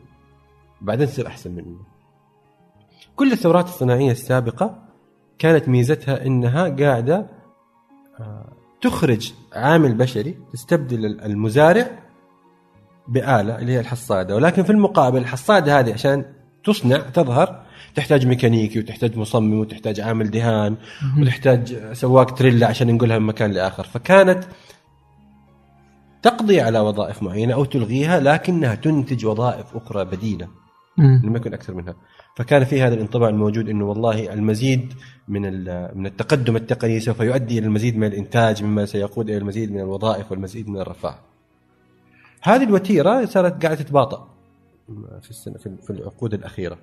[0.81, 1.79] بعدين تصير أحسن مننا.
[3.15, 4.83] كل الثورات الصناعية السابقة
[5.39, 7.27] كانت ميزتها إنها قاعدة
[8.81, 11.99] تخرج عامل بشري تستبدل المزارع
[13.07, 14.35] بآلة اللي هي الحصادة.
[14.35, 16.25] ولكن في المقابل الحصادة هذه عشان
[16.65, 17.61] تصنع تظهر
[17.95, 20.75] تحتاج ميكانيكي وتحتاج مصمم وتحتاج عامل دهان
[21.19, 24.43] وتحتاج سواق تريلا عشان ينقلها من مكان لآخر فكانت
[26.21, 30.47] تقضي على وظائف معينة أو تلغيها لكنها تنتج وظائف أخرى بديلة
[30.97, 31.21] مم.
[31.23, 31.95] لم يكن أكثر منها
[32.35, 34.93] فكان في هذا الانطباع الموجود إنه والله المزيد
[35.27, 35.41] من
[35.97, 40.31] من التقدم التقني سوف يؤدي إلى المزيد من الإنتاج مما سيقود إلى المزيد من الوظائف
[40.31, 41.19] والمزيد من الرفاه.
[42.41, 44.34] هذه الوتيرة صارت قاعدة تتباطأ
[45.21, 46.77] في السنة في في العقود الأخيرة.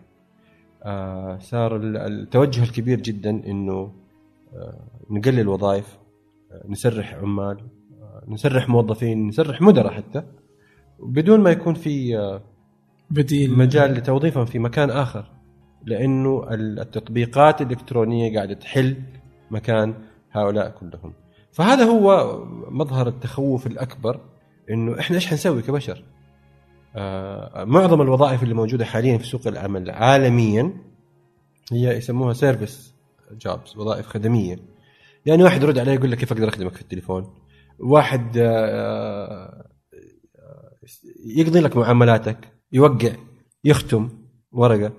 [0.82, 3.92] آه صار ال- التوجه الكبير جدا إنه
[4.54, 5.98] آه نقلل وظائف
[6.52, 7.56] آه نسرح عمال
[8.28, 10.22] نسرح موظفين نسرح مدراء حتى.
[11.00, 12.16] بدون ما يكون في
[13.10, 13.58] بديل.
[13.58, 15.24] مجال لتوظيفهم في مكان آخر
[15.84, 18.96] لأنه التطبيقات الإلكترونية قاعدة تحل
[19.50, 19.94] مكان
[20.32, 21.12] هؤلاء كلهم.
[21.52, 22.36] فهذا هو
[22.70, 24.20] مظهر التخوف الأكبر
[24.70, 26.04] إنه إحنا إيش حنسوي كبشر؟
[27.64, 30.72] معظم الوظائف اللي موجودة حاليا في سوق العمل عالميا
[31.72, 32.94] هي يسموها سيرفيس
[33.32, 34.58] جوبز وظائف خدمية.
[35.26, 37.34] يعني واحد يرد عليه يقول لك كيف أقدر أخدمك في التليفون؟
[37.78, 39.64] واحد آه، آه،
[41.26, 42.38] يقضي لك معاملاتك
[42.72, 43.12] يوقع
[43.64, 44.08] يختم
[44.52, 44.92] ورقة.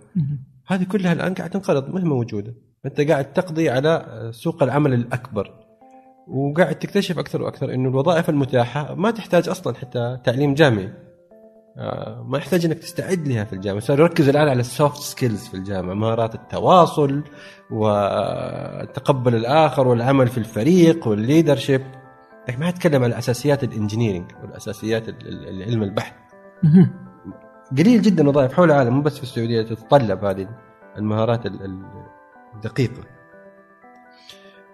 [0.68, 2.54] هذه كلها الآن قاعدة تنقرض ما هي موجودة.
[2.86, 5.54] أنت قاعد تقضي على سوق العمل الأكبر
[6.28, 10.86] وقاعد تكتشف أكثر وأكثر إنه الوظائف المتاحة ما تحتاج أصلا حتى تعليم جامعي.
[10.86, 11.13] آه،
[12.26, 13.80] ما يحتاج إنك تستعد لها في الجامعة.
[13.82, 17.24] صار يركز الآن على ال soft skills في الجامعة مهارات التواصل
[17.72, 21.82] وتقبل الآخر والعمل في الفريق وال leadership
[22.50, 26.14] لكن ما يتكلم على أساسيات ال engineering والأساسيات ال- ال- علم البحث.
[27.78, 30.48] قليل جدا وظائف حول العالم مو بس في السعودية تتطلب هذه
[30.98, 31.86] المهارات ال- ال-
[32.56, 33.02] الدقيقة.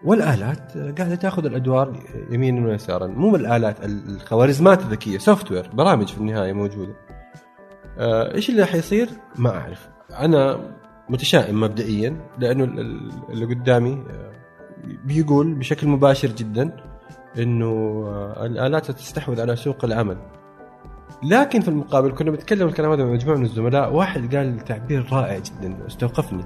[0.03, 1.99] والآلات قاعدة تأخذ الأدوار
[2.31, 3.07] يمينا ويسارا.
[3.07, 6.95] مو بالالات الخوارزمات الذكية software برامج في النهاية موجودة.
[7.99, 9.89] آه، إيش اللي حيصير ما أعرف.
[10.19, 10.59] أنا
[11.09, 14.31] متشائم مبدئيا لأنه ال- ال- اللي قدامي آه،
[15.05, 16.71] بيقول بشكل مباشر جدا
[17.39, 17.65] إنه
[18.07, 20.17] آه، الآلات ستستحوذ على سوق العمل.
[21.23, 23.93] لكن في المقابل كنا بنتكلم الكلام هذا مع مجموعة من الزملاء.
[23.93, 26.45] واحد قال تعبير رائع جدا استوقفني.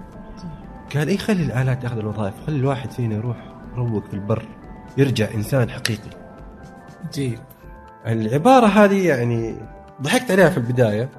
[0.95, 3.37] قال إيه خلي الآلات تأخذ الوظائف خلي الواحد فينا يروح
[3.73, 4.45] يروق في البر
[4.97, 6.09] يرجع إنسان حقيقي.
[7.13, 7.39] جيد.
[8.07, 9.55] العبارة هذه يعني
[10.01, 11.09] ضحكت عليها في البداية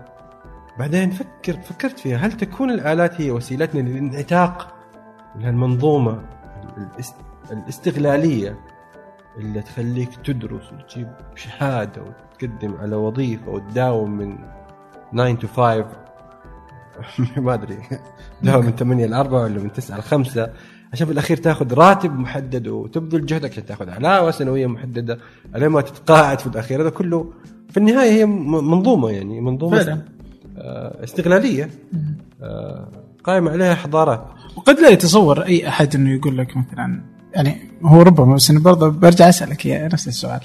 [0.78, 4.74] بعدين فكرت فكرت فيها هل تكون الآلات هي وسيلتنا للانعتاق؟
[5.36, 6.22] من هالمنظومه
[6.76, 7.14] الاست-
[7.52, 8.58] الاستغلالية
[9.36, 14.38] اللي تخليك تدرس وتجيب شهادة وتقدم على وظيفة وتداوم من
[15.12, 16.03] 9 to 5
[17.36, 17.78] ما أدري.
[18.42, 20.50] داوم من 8 ل 4 ولا من 9 ل 5
[20.92, 25.18] عشان في الأخير تأخذ راتب محدد وتبذل جهدك عشان تأخذ علاوة سنوية محددة
[25.56, 26.82] الين ما تتقاعد في الأخير.
[26.82, 27.32] هذا كله
[27.70, 30.02] في النهاية هي منظومة يعني منظومة فعلا.
[30.58, 31.70] آه، استغلاليه
[32.42, 32.88] آه،
[33.24, 34.26] قائمة عليها حضارات.
[34.56, 37.00] وقد لا يتصور أي أحد إنه يقول لك مثلا
[37.34, 40.40] يعني هو ربما بس أنا برضه برجع أسألك يا نفس السؤال.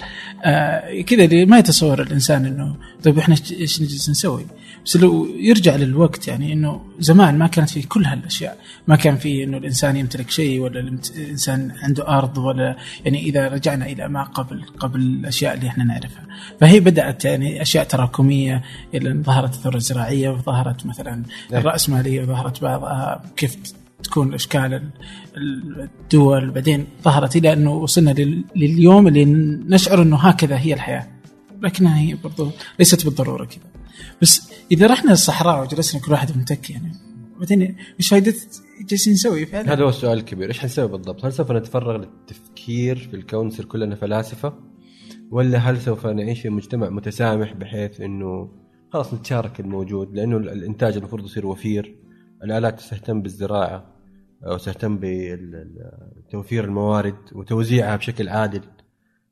[0.46, 4.46] آه كذا اللي ما يتصور الإنسان إنه طيب إحنا إيش نجلس نسوي؟
[4.86, 9.44] بس لو يرجع للوقت يعني إنه زمان ما كانت في كل هالأشياء، ما كان في
[9.44, 14.62] إنه الإنسان يمتلك شيء ولا الإنسان عنده أرض ولا يعني إذا رجعنا إلى ما قبل
[14.80, 16.28] قبل الأشياء اللي إحنا نعرفها،
[16.62, 18.64] فهي بدأت يعني أشياء تراكمية
[18.94, 23.58] إلى إن ظهرت الثورة الزراعية وظهرت مثلا الرأسمالية وظهرت بعضها كيف
[24.04, 24.90] تكون اشكال ال-
[25.38, 26.52] ال- الدول.
[26.52, 29.26] بعدين ظهرت إلى إنه وصلنا لل- لليوم اللي
[29.76, 31.08] نشعر إنه هكذا هي الحياة.
[31.62, 33.60] لكنها هي برضو ليست بالضرورة كذا.
[34.22, 36.92] بس إذا رحنا للصحراء وجلسنا كل واحد متكي يعني
[37.40, 38.34] بعدين إيش فائده
[38.90, 43.16] جالسين نسوي؟ فعلا؟ هذا هو السؤال الكبير إيش حنسوي بالضبط؟ هل سوف نتفرغ للتفكير في
[43.16, 44.54] الكون نصير كلنا فلاسفة؟
[45.32, 48.52] ولا هل سوف نعيش في مجتمع متسامح بحيث إنه
[48.94, 51.96] خلاص نتشارك الموجود؟ لأنه ال- الإنتاج المفروض يصير وفير
[52.44, 53.96] الآلات تهتم بالزراعة
[54.48, 58.62] أو تهتم بتوفير الموارد وتوزيعها بشكل عادل.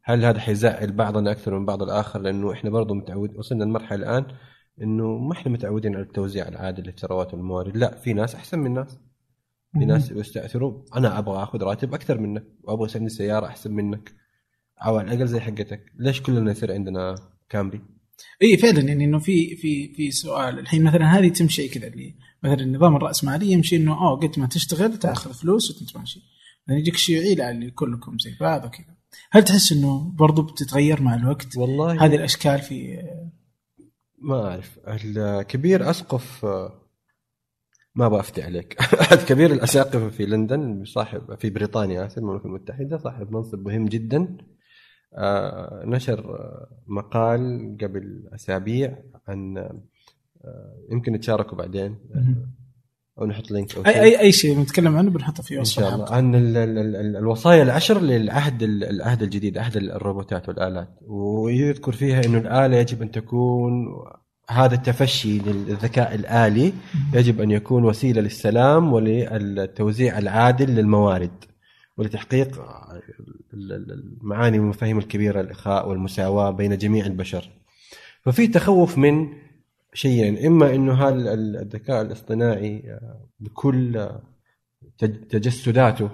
[0.03, 4.25] هل هذا حيزعل بعضنا أكثر من بعض الآخر؟ لأنه إحنا برضو متعود وصلنا لمرحلة الآن
[4.81, 8.97] إنه ما إحنا متعودين على التوزيع العادل للثروات والموارد لا في ناس أحسن من ناس.
[9.79, 14.13] في ناس يستاثروا أنا أبغى آخذ راتب أكثر منك وأبغى عندي سيارة أحسن منك.
[14.85, 15.85] أو على الأقل زي حقتك.
[15.99, 17.15] ليش كلنا يصير عندنا
[17.49, 17.81] كامري؟
[18.41, 18.81] إي فعلا.
[18.81, 20.59] يعني إنه في في في سؤال.
[20.59, 21.87] الحين مثلا هذه تمشي كذا.
[21.87, 26.19] اللي مثلا النظام الراسمالي يمشي إنه اوه قد ما تشتغل تأخذ فلوس وتتماشي
[26.67, 28.97] بعدين يجيك الشيوعي لا اللي كلكم زي بعض وكذا.
[29.31, 32.05] هل تحس إنه برضو بتتغير مع الوقت؟ والله.
[32.05, 33.03] هذه الأشكال في
[34.17, 34.79] ما أعرف.
[34.87, 36.45] الكبير أسقف
[37.95, 38.77] ما أبغى أفتي عليك.
[39.01, 44.37] احد كبير الاساقفه في لندن صاحب في بريطانيا اسف المملكة المتحدة صاحب منصب مهم جدا.
[45.13, 51.97] آه، نشر آه، مقال قبل أسابيع عن آه، يمكن نتشاركه بعدين.
[53.21, 54.01] أو نحط link أو اي شيء.
[54.03, 56.95] اي أي شيء نتكلم عنه بنحطه في إن وصف شاء الله عن ال ال ال
[56.95, 63.01] ال الوصايا العشر للعهد ال- العهد الجديد عهد الروبوتات والآلات ويذكر فيها إنه الآلة يجب
[63.01, 63.85] أن تكون
[64.49, 66.73] هذا التفشي للذكاء الآلي
[67.13, 71.31] يجب أن يكون وسيلة للسلام وللتوزيع العادل للموارد
[71.97, 72.59] ولتحقيق
[73.53, 77.49] ال- ال- المعاني والمفاهيم الكبيرة الإخاء والمساواة بين جميع البشر.
[78.21, 79.27] ففي تخوف من
[79.97, 84.21] شيئين إما إنه هذا ال- الذكاء الاصطناعي آه، بكل آه،
[84.97, 86.09] تج- تجسداته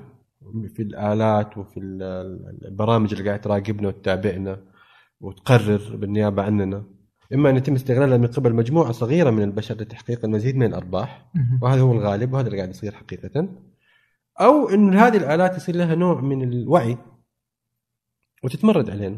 [0.76, 4.62] في الآلات وفي ال- ال- البرامج اللي قاعد تراقبنا وتتابعنا
[5.20, 6.84] وتقرر بالنيابة عننا.
[7.34, 11.32] إما أن يتم استغلالها من قبل مجموعة صغيرة من البشر لتحقيق المزيد من الأرباح.
[11.62, 13.50] وهذا هو الغالب وهذا اللي قاعد يصير حقيقة.
[14.42, 16.98] أو انه هذه الآلات يصير لها نوع من الوعي
[18.44, 19.18] وتتمرد علينا.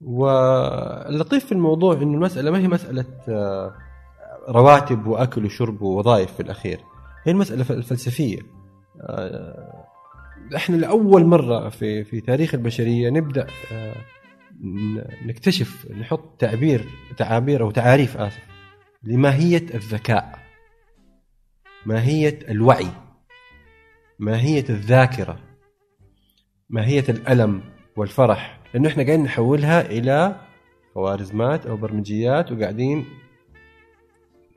[0.00, 3.74] واللطيف في الموضوع إنه المسألة ما هي مسألة آه،
[4.48, 6.80] رواتب وأكل وشرب ووظائف في الأخير.
[7.24, 8.38] هي المسألة الفلسفية.
[9.00, 9.84] آه،
[10.56, 13.94] إحنا لأول مرة في في تاريخ البشرية نبدأ آه،
[15.26, 16.84] نكتشف نحط تعبير
[17.16, 18.42] تعابير أو تعاريف آسف
[19.02, 20.38] لماهية الذكاء
[21.86, 22.88] ماهية الوعي
[24.18, 25.38] ماهية الذاكرة
[26.70, 27.62] ماهية الألم
[27.96, 30.40] والفرح لأنه إحنا قاعدين نحولها إلى
[30.94, 33.06] خوارزمات أو برمجيات وقاعدين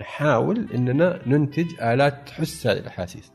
[0.01, 3.31] نحاول إننا ننتج آلات تحس هذه الأحاسيس.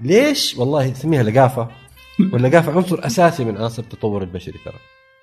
[0.00, 1.68] ليش؟ والله تسميها لقافة.
[2.32, 4.78] واللقافة عنصر أساسي من عناصر التطور البشري ترى.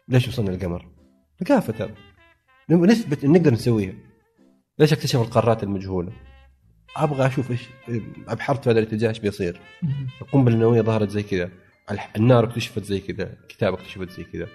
[0.07, 0.86] ليش وصلنا للقمر؟
[1.41, 1.93] لقافة ترى.
[2.69, 3.93] نثبت نقدر نسويها.
[4.79, 6.12] ليش اكتشف القارات المجهولة؟
[6.97, 7.62] أبغى أشوف إيش
[8.27, 9.62] ابحرت في هذا الاتجاه إيش بيصير.
[10.21, 11.49] القنبلة النووية ظهرت زي كذا.
[12.15, 13.33] النار اكتشفت زي كذا.
[13.43, 14.47] الكتاب اكتشفت زي كذا.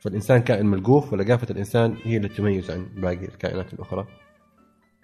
[0.00, 4.06] فالإنسان كائن ملقوف ولقافة الإنسان هي اللي تميز عن باقي الكائنات الأخرى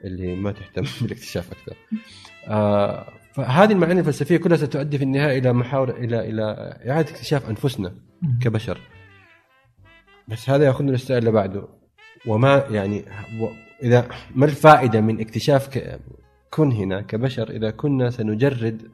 [0.05, 1.77] اللي ما تهتم بالاكتشاف أكثر.
[2.49, 6.43] آه فهذه المعاني الفلسفية كلها ستؤدي في النهاية إلى محاولة إلى إلى
[6.91, 7.95] إعادة اكتشاف أنفسنا
[8.43, 8.81] كبشر.
[10.29, 11.69] بس هذا يأخذنا للسؤال اللي بعده
[12.27, 13.05] وما يعني
[13.41, 13.49] و-
[13.83, 15.79] إذا ما الفائدة من اكتشاف
[16.51, 18.91] كنهنا كبشر إذا كنا سنجرد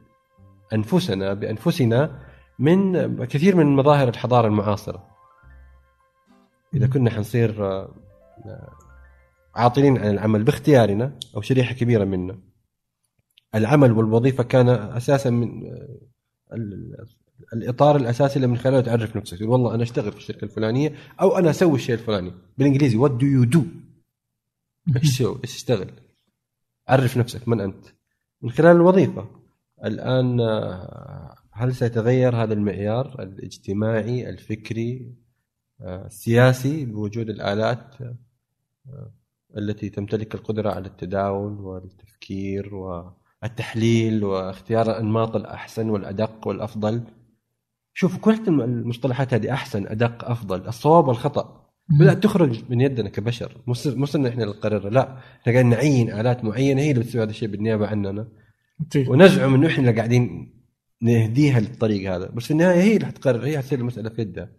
[0.73, 2.19] أنفسنا بأنفسنا
[2.59, 5.10] من كثير من مظاهر الحضارة المعاصرة.
[6.73, 7.95] إذا كنا حنصير آه،
[8.45, 8.69] آه،
[9.55, 12.39] عاطلين عن العمل باختيارنا أو شريحة كبيرة منا.
[13.55, 15.99] العمل والوظيفة كان أساسا من آه،
[16.53, 17.07] ال-
[17.53, 19.37] الإطار الأساسي اللي من خلاله تعرف نفسك.
[19.37, 22.31] تقول والله أنا أشتغل في الشركة الفلانية أو أنا أسوي الشيء الفلاني.
[22.57, 23.63] بالإنجليزي what do you do
[24.95, 25.91] إيش تسوي؟ إيش تشتغل؟
[26.87, 27.85] عرف نفسك من أنت.
[28.41, 29.29] من خلال الوظيفة.
[29.85, 30.39] الآن
[31.53, 35.15] هل سيتغير هذا المعيار؟ الاجتماعي الفكري
[35.81, 39.11] آه، السياسي بوجود الآلات آه،
[39.57, 47.03] التي تمتلك القدرة على التداول والتفكير والتحليل واختيار الانماط الأحسن والأدق والأفضل.
[47.93, 50.67] شوفوا كل المصطلحات هذه أحسن أدق أفضل.
[50.67, 51.69] الصواب والخطأ.
[51.89, 53.57] بدات تخرج من يدنا كبشر.
[53.67, 54.89] مو صر- مو صرنا إحنا اللي نقررها.
[54.89, 58.27] لا إحنا قاعدين نعين آلات معينة هي اللي بتسوي هذا الشيء بالنيابة عننا.
[59.07, 60.53] ونزعم إنه إحنا اللي قاعدين
[61.01, 62.25] نهديها للطريق هذا.
[62.29, 64.49] بس في النهاية هي اللي حتقرر هي حتصير المسألة في يدها.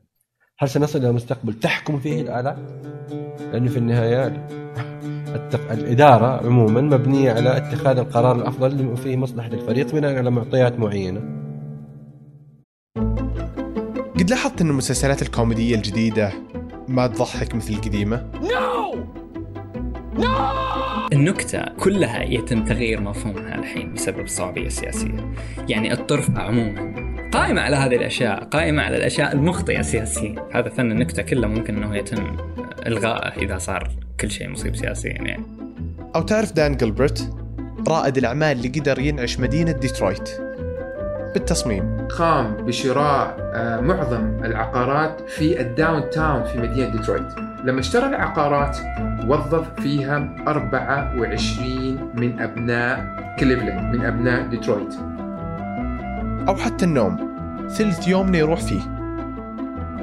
[0.58, 2.56] هل سنصل إلى مستقبل تحكم فيه الالات؟
[3.52, 4.26] لأنه في النهاية
[5.34, 5.72] التق...
[5.72, 11.20] الإدارة عموما مبنية على اتخاذ القرار الأفضل اللي فيه مصلحة الفريق بناء على معطيات معينة.
[14.18, 16.32] قد لاحظت إن المسلسلات الكوميدية الجديدة
[16.88, 18.30] ما تضحك مثل القديمة؟
[21.12, 25.32] النكتة كلها يتم تغيير مفهومها الحين بسبب الصعوبية السياسية
[25.68, 31.22] يعني الطرف عموما قائمة على هذه الأشياء قائمة على الأشياء المخطئة سياسيا هذا فن النكتة
[31.22, 32.36] كله ممكن أنه يتم
[32.86, 33.90] إلغائه إذا صار
[34.20, 35.44] كل شيء مصيب سياسيا يعني.
[36.16, 37.30] أو تعرف دان جلبرت
[37.88, 40.30] رائد الأعمال اللي قدر ينعش مدينة ديترويت.
[41.34, 42.06] بالتصميم.
[42.18, 47.38] قام بشراء آه، معظم العقارات في ال downtown في مدينة ديترويت.
[47.64, 48.76] لما اشترى العقارات
[49.26, 54.94] وظف فيها 24 من أبناء كليفلاند من أبناء ديترويت.
[56.48, 57.16] أو حتى النوم.
[57.68, 58.80] ثلث يومنا يروح فيه.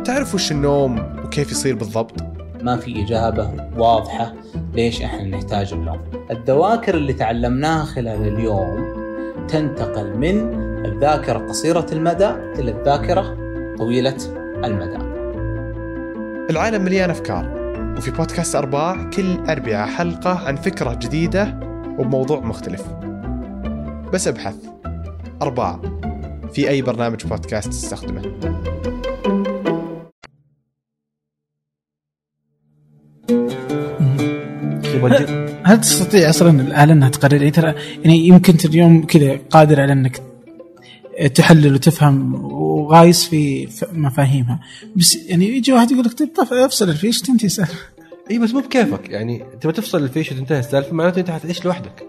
[0.04, 2.24] تعرف وش النوم وكيف يصير بالضبط؟
[2.64, 4.34] ما في إجابة واضحة
[4.74, 6.00] ليش إحنا نحتاج النوم.
[6.32, 9.00] الذواكر اللي تعلمناها خلال اليوم
[9.48, 10.54] تنتقل من
[10.86, 13.38] الذاكرة قصيرة المدى إلى الذاكرة
[13.78, 14.18] طويلة
[14.66, 14.98] المدى.
[16.50, 17.60] العالم مليان أفكار
[17.98, 21.60] وفي بودكاست أرباع كل اربعاء حلقة عن فكرة جديدة
[22.00, 22.84] وبموضوع مختلف.
[24.14, 24.56] بس أبحث.
[25.42, 25.80] أرباع.
[26.54, 28.40] في أي برنامج بودكاست تستخدمه.
[35.64, 39.94] هل تستطيع أصلا الآلة أنها تقرر؟ يعني ترى يعني يمكن انت اليوم كذا قادر على
[39.94, 40.22] أنك
[41.36, 44.60] تحلل وتفهم وغايس في مفاهيمها.
[44.96, 47.76] بس يعني يجي واحد يقول لك طيب طف افصل الفيش تنتهي سالفة.
[48.32, 49.10] إي بس مو بكيفك.
[49.10, 52.04] يعني تبغى تفصل الفيش وتنتهي السالفة معناته أنت حتعيش لوحدك.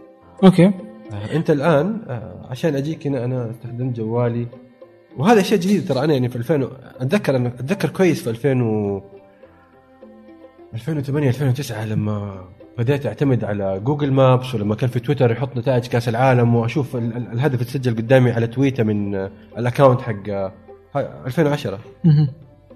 [0.45, 0.73] okay.
[1.13, 4.47] انت الان آه، عشان اجيك هنا أنا استخدمت جوالي.
[5.17, 6.71] وهذا شيء جديد ترى أنا يعني في 2000 و-
[7.01, 9.03] اتذكر أنا اتذكر كويس في 2000 و
[10.75, 12.45] 2008 2009 لما
[12.79, 17.17] بديت اعتمد على Google Maps ولما كان في تويتر يحط نتائج كأس العالم وأشوف ال-
[17.17, 20.53] ال- الهدف يتسجل قدامي على تويته من آه، ال account حق آه،
[20.95, 22.29] هاي 2010 مهم.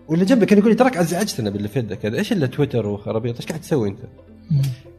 [0.09, 3.37] واللي جنبي كان يقول لي تراك أزعجتنا باللي في يدك هذا إيش إلا تويتر وخرابيط؟
[3.37, 3.99] إيش قاعد تسوي أنت؟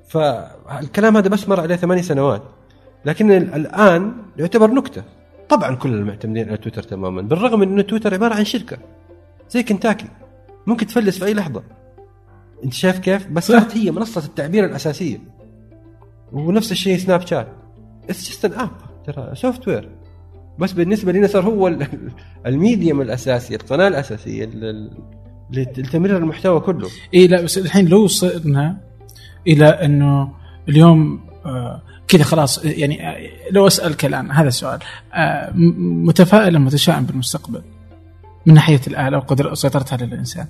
[0.08, 2.42] فالكلام هذا بس مر عليه ثمانية سنوات.
[3.06, 5.04] لكن ال- الآن يعتبر نكتة.
[5.50, 8.78] طبعا كلنا معتمدين على تويتر تماما بالرغم من إن تويتر عبارة عن شركة.
[9.50, 10.06] زي كنتاكي.
[10.68, 11.64] ممكن تفلس في أي لحظة.
[12.64, 15.18] أنت شايف كيف؟ بس صارت هي منصة التعبير الأساسية.
[16.34, 17.48] ونفس الشيء سناب شات.
[18.10, 18.70] it's just an app
[19.06, 19.90] ترى software
[20.60, 21.88] بس بالنسبة لنا صار هو ال-
[22.46, 24.50] الميديم الأساسي القناة الأساسية
[25.52, 26.90] لتمرير المحتوى كله.
[27.14, 28.78] اي لا بس الحين لو وصلنا
[29.48, 30.32] إلى إنه
[30.70, 33.00] اليوم آه، كذا خلاص يعني
[33.52, 34.80] لو أسألك الآن هذا السؤال
[35.14, 37.62] آه، متفائل أم متشائم بالمستقبل؟
[38.46, 40.48] من ناحية الآلة وقدر سيطرتها على الانسان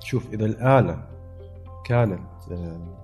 [0.00, 0.98] شوف إذا الآلة
[1.84, 2.98] كانت آه،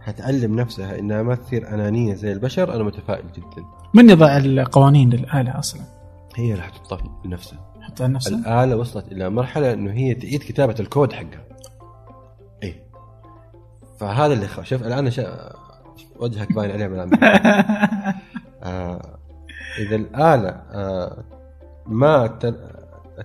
[0.00, 3.64] حتعلم نفسها إنها ما تصير أنانية زي البشر أنا متفائل جدا.
[3.94, 5.80] من يضع القوانين للآلة أصلا؟
[6.36, 11.12] هي اللي حتحطها بنفسها حتى نفسها الآلة وصلت إلى مرحلة إنه هي تعيد كتابة الكود
[11.12, 11.45] حقها.
[13.98, 14.62] فهذا اللي خ...
[14.62, 15.52] شوف الآن شا...
[16.16, 17.18] وجهك باين عليه ملامح.
[18.62, 19.18] آه
[19.78, 21.24] إذا الآلة آه
[21.86, 22.54] ما ت...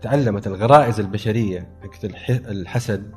[0.02, 2.30] تعلمت الغرائز البشرية حقت الح...
[2.30, 3.12] الحسد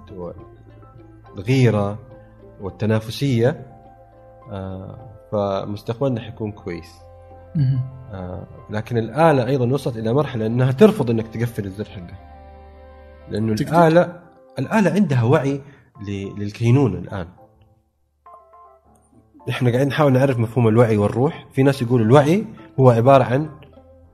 [1.36, 1.98] والغيرة
[2.60, 3.66] والتنافسية
[4.50, 4.98] آه
[5.32, 6.90] فمستقبلنا حيكون كويس.
[8.12, 11.84] آه، لكن الآلة أيضا وصلت إلى مرحلة أنها ترفض أنك تقفل الزر
[13.54, 13.68] تك- تك.
[13.68, 14.20] الآلة
[14.58, 15.60] الآلة عندها وعي
[16.08, 17.26] ل- للكينونة الآن
[19.48, 21.46] إحنا قاعدين نحاول نعرف مفهوم الوعي والروح.
[21.52, 22.44] في ناس يقولوا الوعي
[22.80, 23.48] هو عبارة عن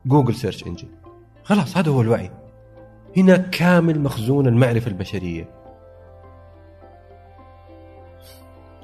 [0.07, 0.89] Google search engine
[1.45, 2.31] خلاص هذا هو الوعي.
[3.17, 5.49] هنا كامل مخزون المعرفة البشرية.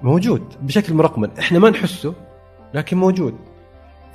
[0.03, 2.15] موجود بشكل مرقمن إحنا ما نحسه
[2.75, 3.35] لكن موجود.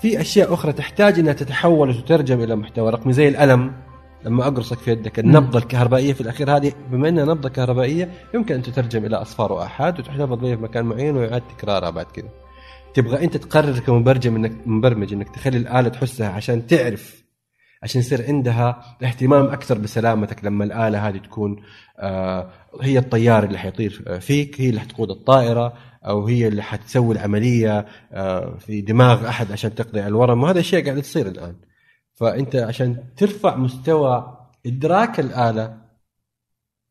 [0.01, 3.73] في أشياء أخرى تحتاج إنها تتحول وتترجم إلى محتوى رقمي زي الألم.
[4.25, 8.61] لما أقرصك في يدك النبضة الكهربائية في الأخير هذه بما إنها نبضة كهربائية يمكن أن
[8.61, 12.29] تترجم إلى أصفار وآحاد وتحتفظ بها في مكان معين ويعاد تكرارها بعد كذا.
[12.93, 17.23] تبغى أنت تقرر كمبرمج انك مبرمج إنك تخلي الآلة تحسها عشان تعرف
[17.83, 21.63] عشان يصير عندها اهتمام أكثر بسلامتك لما الآلة هذه تكون
[21.99, 22.49] آه
[22.81, 25.73] هي الطيار اللي حيطير فيك هي اللي حتقود الطائرة
[26.05, 30.85] أو هي اللي حتسوي العملية آه، في دماغ أحد عشان تقضي على الورم وهذا الشيء
[30.85, 31.55] قاعد يصير الآن.
[32.21, 35.81] فأنت عشان ترفع مستوى إدراك الآلة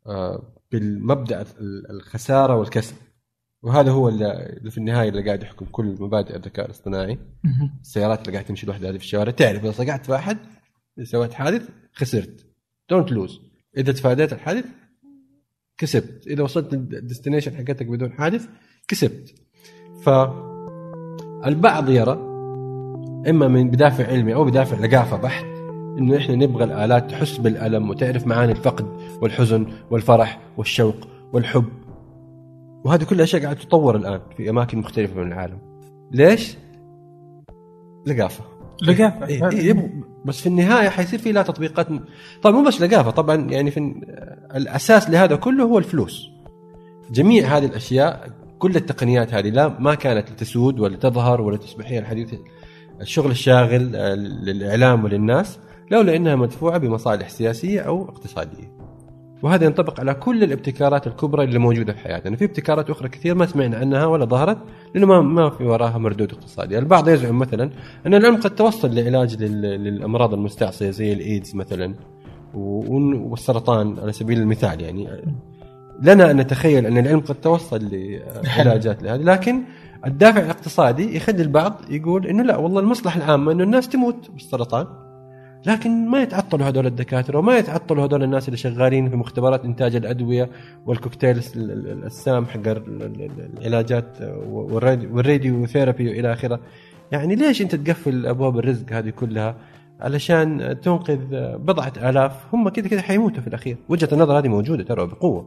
[0.06, 2.94] آه، بالمبدأ ال- الخسارة والكسب.
[3.62, 7.18] وهذا هو اللي في النهاية اللي قاعد يحكم كل مبادئ الذكاء الاصطناعي.
[7.80, 9.30] السيارات اللي قاعد تمشي لوحدها هذه في الشوارع.
[9.30, 10.38] تعرف إذا صقعت في أحد
[11.02, 12.46] سويت حادث خسرت.
[12.90, 13.40] don't lose
[13.76, 14.64] إذا تفاديت الحادث
[15.78, 16.26] كسبت.
[16.26, 18.48] إذا وصلت لل destination حقتك بدون حادث
[18.88, 19.34] كسبت.
[20.02, 22.29] فالبعض يرى
[23.28, 25.44] إما من بدافع علمي أو بدافع لقافة بحت
[25.98, 28.86] إنه إحنا نبغى الآلات تحس بالألم وتعرف معاني الفقد
[29.22, 30.96] والحزن والفرح والشوق
[31.32, 31.64] والحب.
[32.84, 35.58] وهذه كلها أشياء قاعدة تتطور الآن في أماكن مختلفة من العالم.
[36.10, 36.56] ليش؟
[38.06, 38.44] لقافة.
[38.82, 39.26] لقافة.
[39.26, 39.90] إيه إيه
[40.24, 41.86] بس في النهاية حيصير في لها تطبيقات.
[42.42, 43.94] طبعا مو بس لقافة طبعا يعني في
[44.56, 46.30] الأساس لهذا كله هو الفلوس.
[47.10, 51.98] جميع هذه الأشياء كل التقنيات هذه لا ما كانت لتسود ولا تظهر ولا تصبح هي
[51.98, 52.34] الحديث
[53.00, 55.58] الشغل الشاغل آه، للإعلام وللناس
[55.90, 58.80] لولا إنها مدفوعة بمصالح سياسية أو اقتصادية.
[59.42, 63.46] وهذا ينطبق على كل الابتكارات الكبرى اللي موجودة في حياتنا، في ابتكارات أخرى كثير ما
[63.46, 64.58] سمعنا عنها ولا ظهرت
[64.94, 67.70] لأنه ما ما في وراها مردود اقتصادي، البعض يزعم مثلا
[68.06, 71.94] أن العلم قد توصل لعلاج لل- للأمراض المستعصية زي الإيدز مثلا
[72.54, 75.08] والسرطان على سبيل المثال يعني.
[76.02, 77.88] لنا أن نتخيل أن العلم قد توصل
[78.44, 79.62] لعلاجات لهذه لكن
[80.06, 84.86] الدافع الاقتصادي يخلي البعض يقول إنه لا والله المصلحة العامة إنه الناس تموت بالسرطان.
[85.66, 90.50] لكن ما يتعطلوا هذول الدكاترة وما يتعطلوا هذول الناس اللي شغالين في مختبرات إنتاج الأدوية
[90.86, 96.60] والكوكتيل الس- ال- ال- السام حق ال- ال- ال- العلاجات والراديو ثيرابي والى آخره.
[97.12, 99.56] يعني ليش أنت تقفل أبواب الرزق هذه كلها؟
[100.00, 101.18] علشان تنقذ
[101.56, 103.76] بضعة آلاف هم كذا كذا حيموتوا في الأخير.
[103.88, 105.46] وجهة النظر هذه موجودة ترى بقوة.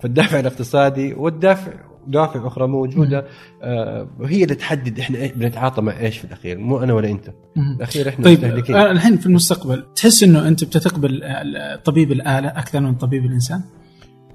[0.00, 1.72] فالدافع الاقتصادي والدافع
[2.06, 3.26] دوافع أخرى موجودة
[3.62, 7.30] آه هي اللي تحدد إحنا إيه بنتعاطى مع إيش في الأخير مو أنا ولا أنت.
[7.56, 8.76] الأخير إحنا طيب مستهلكين.
[8.76, 13.60] آه، الحين في المستقبل تحس إنه أنت بتثق بالطبيب الآلة أكثر من طبيب الإنسان؟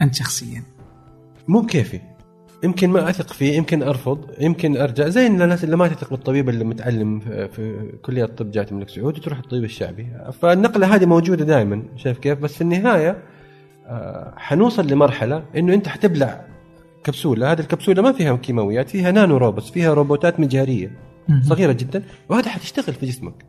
[0.01, 0.63] أنت شخصيا.
[1.47, 1.99] مو بكيفي.
[2.63, 5.07] يمكن ما أثق فيه يمكن أرفض يمكن أرجع.
[5.07, 9.17] زي الناس اللي ما تثق بالطبيب اللي متعلم في في كلية الطب جات الملك سعود
[9.17, 10.07] وتروح الطبيب الشعبي.
[10.41, 13.17] فالنقلة هذه موجودة دائما شايف كيف؟ بس في النهاية
[13.87, 16.45] آه، حنوصل لمرحلة إنه أنت حتبلع
[17.03, 17.51] كبسولة.
[17.51, 20.91] هذه الكبسولة ما فيها كيماويات فيها نانو روبوتس فيها روبوتات مجهريه.
[21.41, 22.03] صغيرة جدا.
[22.29, 23.45] وهذا حتشتغل في جسمك.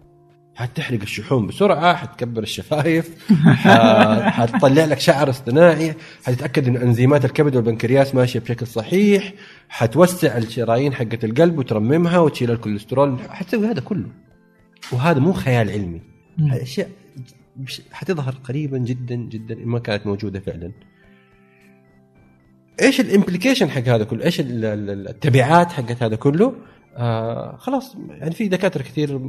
[0.55, 3.32] حتحرق الشحوم بسرعة حتكبر الشفايف
[4.36, 5.94] حتطلع لك شعر اصطناعي
[6.24, 9.32] حتتأكد إن أنزيمات الكبد والبنكرياس ماشية بشكل صحيح
[9.68, 13.18] حتوسع الشرايين حقة القلب وترممها وتشيل الكوليسترول.
[13.28, 14.09] حتسوي هذا كله.
[14.92, 16.01] وهذا مو خيال علمي.
[16.51, 16.90] أشياء
[17.92, 20.72] حتظهر قريبا جدا جدا ما كانت موجودة فعلا.
[22.81, 26.53] إيش ال implication حق هذا كله؟ إيش ال- ال- التبعات حقت هذا كله؟
[26.97, 29.20] آه خلاص يعني في دكاترة كثير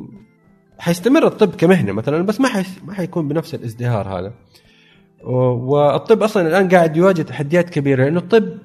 [0.80, 4.34] حيستمر الطب كمهنة مثلا بس ما حي ما حيكون بنفس الازدهار هذا.
[5.24, 8.58] والطب أصلا الآن قاعد يواجه تحديات كبيرة لأنه الطب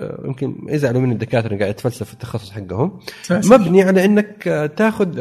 [0.00, 2.98] آه، يمكن يزعلوا من الدكاترة قاعد يتفلسف في التخصص حقهم.
[3.30, 5.18] مبني على إنك آه، تاخذ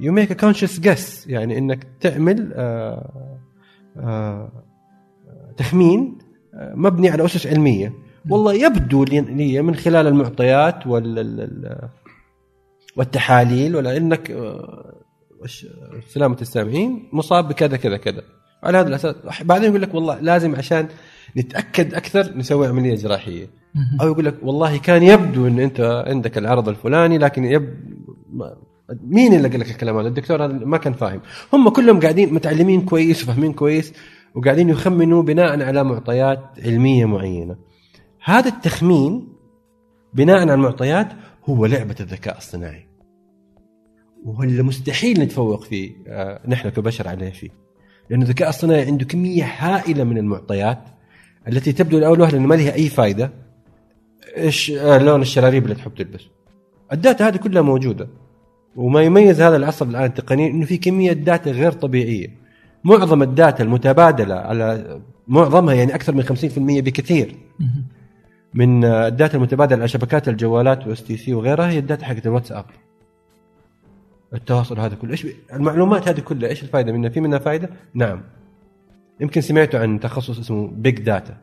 [0.00, 2.52] you make a conscious guess يعني إنك تعمل
[3.96, 4.52] آه،
[5.56, 6.18] تخمين
[6.74, 7.92] مبني على أسس علمية
[8.30, 11.88] والله يبدو لي من خلال المعطيات وال ال- ال-
[12.96, 14.94] والتحاليل ولا إنك آه،
[16.08, 18.22] سلامة السامعين مصاب بكذا كذا كذا
[18.62, 20.88] على هذا الأساس بعدين يقول لك والله لازم عشان
[21.36, 23.46] نتأكد أكثر نسوي عملية جراحيه.
[24.00, 27.74] أو يقول لك والله كان يبدو إن أنت عندك العرض الفلاني لكن يب
[29.04, 31.20] مين اللي قال لك الكلام هذا؟ الدكتور هذا ما كان فاهم.
[31.52, 33.92] هم كلهم قاعدين متعلمين كويس وفاهمين كويس
[34.34, 37.56] وقاعدين يخمنوا بناء على معطيات علمية معينة.
[38.24, 39.28] هذا التخمين
[40.14, 41.08] بناء على المعطيات
[41.44, 42.86] هو لعبة الذكاء الصناعي.
[44.24, 47.50] واللي مستحيل نتفوق فيه آه، نحن كبشر عليه فيه.
[48.10, 50.78] لأن الذكاء الصناعي عنده كمية هائلة من المعطيات
[51.48, 53.30] التي تبدو لأول وهلة أنه ما لها أي فائدة
[54.36, 56.26] إيش آه، لون الشراريب اللي تحب تلبس
[56.92, 58.08] ال data هذه كلها موجودة
[58.76, 62.43] وما يميز هذا العصر الآن التقني إنه في كمية data غير طبيعية
[62.84, 67.36] معظم ال data المتبادلة على معظمها يعني أكثر من 50% بكثير.
[68.54, 72.64] من ال data المتبادلة على شبكات الجوالات و STC وغيرها هي ال data حقت الواتساب.
[74.34, 75.10] التواصل هذا كله.
[75.10, 78.20] إيش المعلومات هذه كلها إيش الفائده منها؟ في منها فائده نعم.
[79.20, 81.36] يمكن سمعتوا عن تخصص اسمه big data.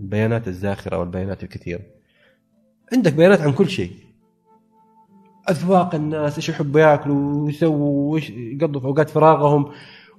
[0.00, 1.80] البيانات الزاخرة والبيانات الكثيرة.
[2.92, 3.92] عندك بيانات عن كل شيء.
[5.50, 9.70] أذواق الناس إيش يحبوا ياكلوا ويسووا وإيش يقضوا في أوقات فراغهم.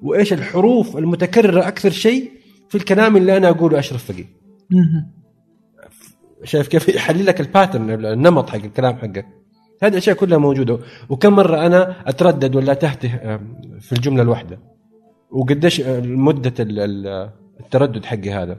[0.01, 2.31] وإيش الحروف المتكررة أكثر شيء
[2.69, 4.25] في الكلام اللي أنا أقوله أشرف فقيه.
[6.43, 9.25] شايف كيف؟ يحلل لك ال pattern النمط حق الكلام حقك
[9.83, 10.79] هذه الأشياء كلها موجودة.
[11.09, 13.37] وكم مرة أنا أتردد ولا تهته
[13.79, 14.59] في الجملة الواحدة.
[15.31, 17.29] وقديش آه، مدة ال- ال-
[17.59, 18.57] التردد حقي هذا.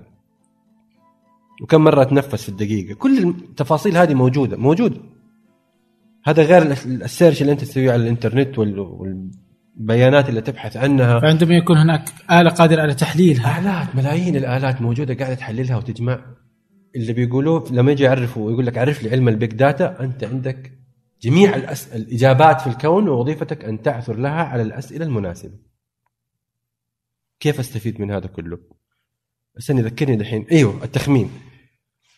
[1.62, 2.94] وكم مرة أتنفس في الدقيقة.
[2.94, 5.00] كل التفاصيل هذه موجودة موجودة.
[6.24, 9.30] هذا غير ال- ال search اللي أنت تسويه على الإنترنت وال-
[9.76, 11.20] والبيانات اللي تبحث عنها.
[11.20, 13.60] فعندما يكون هناك آلة قادرة على تحليلها.
[13.60, 16.24] آلات ملايين الآلات موجودة قاعدة تحللها وتجمع.
[16.96, 20.72] اللي بيقولوه لما يجي يعرفوا ويقول لك عرف لي علم ال big data أنت عندك
[21.22, 21.92] جميع الأس...
[21.94, 25.54] الإجابات في الكون ووظيفتك أن تعثر لها على الأسئلة المناسبة.
[27.40, 28.58] كيف أستفيد من هذا كله؟
[29.58, 30.46] استني ذكرني دحين.
[30.52, 31.30] أيوه التخمين.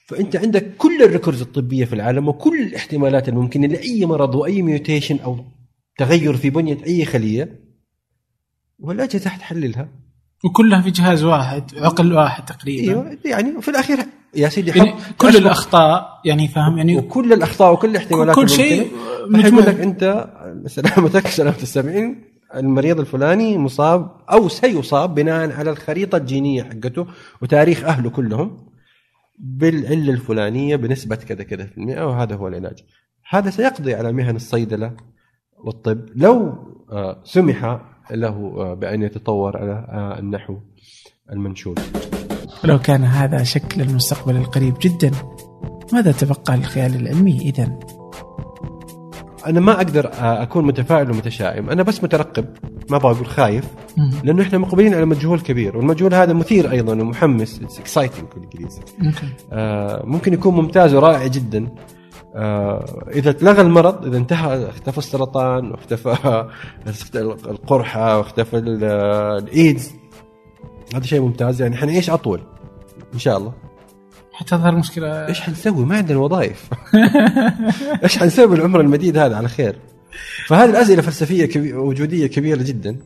[0.06, 5.18] فأنت عندك كل ال records الطبية في العالم وكل الاحتمالات الممكنة لأي مرض وأي mutation
[5.18, 5.44] أو
[5.98, 7.60] تغير في بنية أي خلية
[8.78, 9.88] والأجهزة تحللها
[10.44, 12.92] وكلها في جهاز واحد عقل واحد تقريبا.
[12.92, 13.98] أيوه يعني في الأخير
[14.34, 18.92] يا سيدي يعني كل أشبه- الأخطاء يعني فاهم يعني وكل الأخطاء وكل الاحتمالات كل شيء
[19.28, 19.64] مجموع.
[19.64, 20.28] لك أنت
[20.66, 22.24] سلامتك سلامة السامعين
[22.54, 27.06] المريض الفلاني مصاب أو سيصاب بناء على الخريطة الجينية حقته
[27.42, 28.66] وتاريخ أهله كلهم
[29.38, 32.78] بالعلة الفلانية بنسبة كذا كذا في المئة وهذا هو العلاج.
[33.30, 34.96] هذا سيقضي على مهن الصيدلة.
[35.64, 36.54] والطب لو
[36.92, 37.80] آه، سمح.
[38.10, 40.56] له آه، بأن يتطور على آه، النحو
[41.32, 41.80] المنشود.
[42.64, 45.10] لو كان هذا شكل المستقبل القريب جدا
[45.92, 47.78] ماذا تبقى للخيال العلمي اذا؟
[49.46, 51.70] أنا ما أقدر أكون متفائل ومتشائم.
[51.70, 52.46] أنا بس مترقب.
[52.90, 53.64] ما أبغى أقول خايف
[54.24, 55.76] لأنه إحنا مقبلين على مجهول كبير.
[55.76, 57.62] والمجهول هذا مثير أيضا ومحمس.
[57.62, 59.26] it's exciting بالانجليزي ممكن.
[60.10, 61.68] ممكن يكون ممتاز ورائع جدا.
[63.14, 66.46] إذا اتلغى المرض إذا انتهى اختفى السرطان واختفى
[67.46, 68.84] القرحة واختفى ال-
[69.42, 69.90] الإيدز.
[70.94, 71.62] هذا شيء ممتاز.
[71.62, 72.40] يعني حنعيش أطول؟
[73.14, 73.52] إن شاء الله.
[74.32, 76.70] حتظهر مشكله إيش حنسوي؟ ما عندنا وظائف.
[78.04, 79.76] إيش حنسوي بالعمر المديد هذا؟ على خير.
[80.46, 81.72] فهذه الأسئلة فلسفية كبي...
[81.74, 82.96] وجودية كبيرة جدا.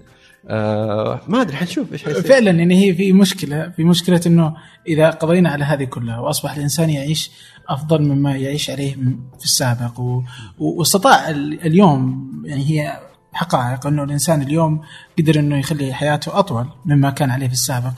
[0.49, 2.23] آه ما أدري حنشوف إيش حيصير.
[2.23, 4.57] فعلا يعني هي في مشكلة في مشكلة إنه
[4.89, 7.31] إذا قضينا على هذه كلها وأصبح الإنسان يعيش
[7.69, 8.93] أفضل مما يعيش عليه
[9.39, 10.01] في السابق.
[10.01, 10.23] و...
[10.59, 13.01] واستطاع ال- اليوم يعني هي
[13.33, 14.81] حقائق إنه الإنسان اليوم
[15.19, 17.93] قدر إنه يخلي حياته أطول مما كان عليه في السابق.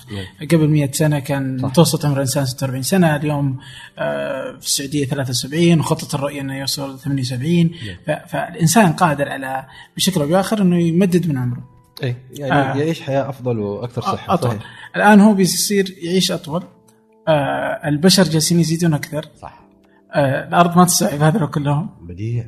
[0.52, 3.58] قبل 100 سنة كان متوسط عمر الإنسان 46 سنة اليوم
[3.98, 7.70] آه، في السعودية 73 وخطة الرؤية إنه يوصل 78
[8.06, 8.10] ف...
[8.10, 11.79] فالإنسان قادر على بشكل أو بآخر إنه يمدد من عمره.
[12.02, 12.76] اي يعني آه.
[12.76, 14.50] يعيش حياة أفضل وأكثر صحة أطول.
[14.50, 14.62] صحيح.
[14.96, 16.62] الآن هو بيصير يعيش أطول.
[17.28, 19.26] آه البشر جالسين يزيدون أكثر.
[19.40, 19.60] صح.
[20.12, 21.90] آه الأرض ما تستوعب هذول كلهم.
[22.08, 22.44] بديع.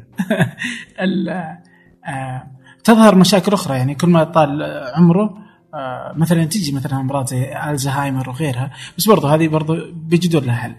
[2.09, 2.46] آه
[2.84, 3.76] تظهر مشاكل أخرى.
[3.76, 4.62] يعني كل ما طال
[4.94, 5.38] عمره
[5.74, 10.74] آه مثلا تجي مثلا أمراض زي ألزهايمر وغيرها بس برضه هذه برضه بيجدوا لها حل.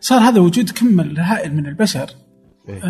[0.00, 2.10] صار هذا وجود كم الهائل من البشر.
[2.68, 2.80] إيه.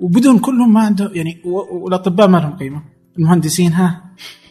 [0.00, 2.82] وبدون كلهم ما عنده يعني والأطباء ما لهم قيمة.
[3.20, 4.04] المهندسين ها؟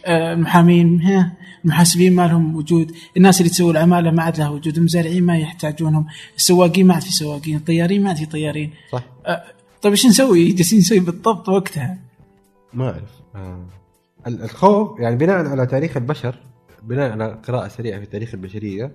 [0.06, 1.32] آه، المحامين ها؟
[1.64, 2.92] المحاسبين ما لهم وجود.
[3.16, 4.76] الناس اللي تسوي العمالة ما عاد لها وجود.
[4.76, 6.06] المزارعين ما يحتاجونهم.
[6.36, 7.56] السواقين ما عاد في سواقين.
[7.56, 8.70] الطيارين ما عاد في طيارين.
[8.92, 9.04] صح.
[9.26, 9.42] آه،
[9.82, 11.98] طيب إيش نسوي؟ جالسين نسوي بالضبط وقتها؟
[12.74, 13.10] ما أعرف.
[13.34, 13.66] آه.
[14.26, 16.34] ال- الخوف يعني بناء على تاريخ البشر
[16.82, 18.92] بناء على قراءة سريعة في تاريخ البشرية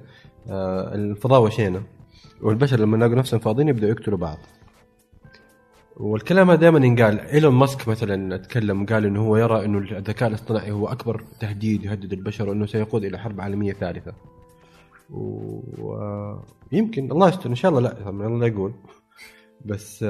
[0.49, 1.84] آه الفضاء وشينا.
[2.41, 4.38] والبشر لما يلاقوا نفسهم فاضيين يبدأوا يقتلوا بعض.
[5.98, 7.20] والكلام هذا دائما ينقال.
[7.20, 12.14] إيلون ماسك مثلا تكلم قال إنه هو يرى إنه الذكاء الاصطناعي هو أكبر تهديد يهدد
[12.14, 14.14] البشر وإنه سيقود إلى حرب عالمية ثالثة.
[15.10, 18.74] ويمكن الله يستر إن شاء الله لا الله يقول.
[19.66, 20.06] بس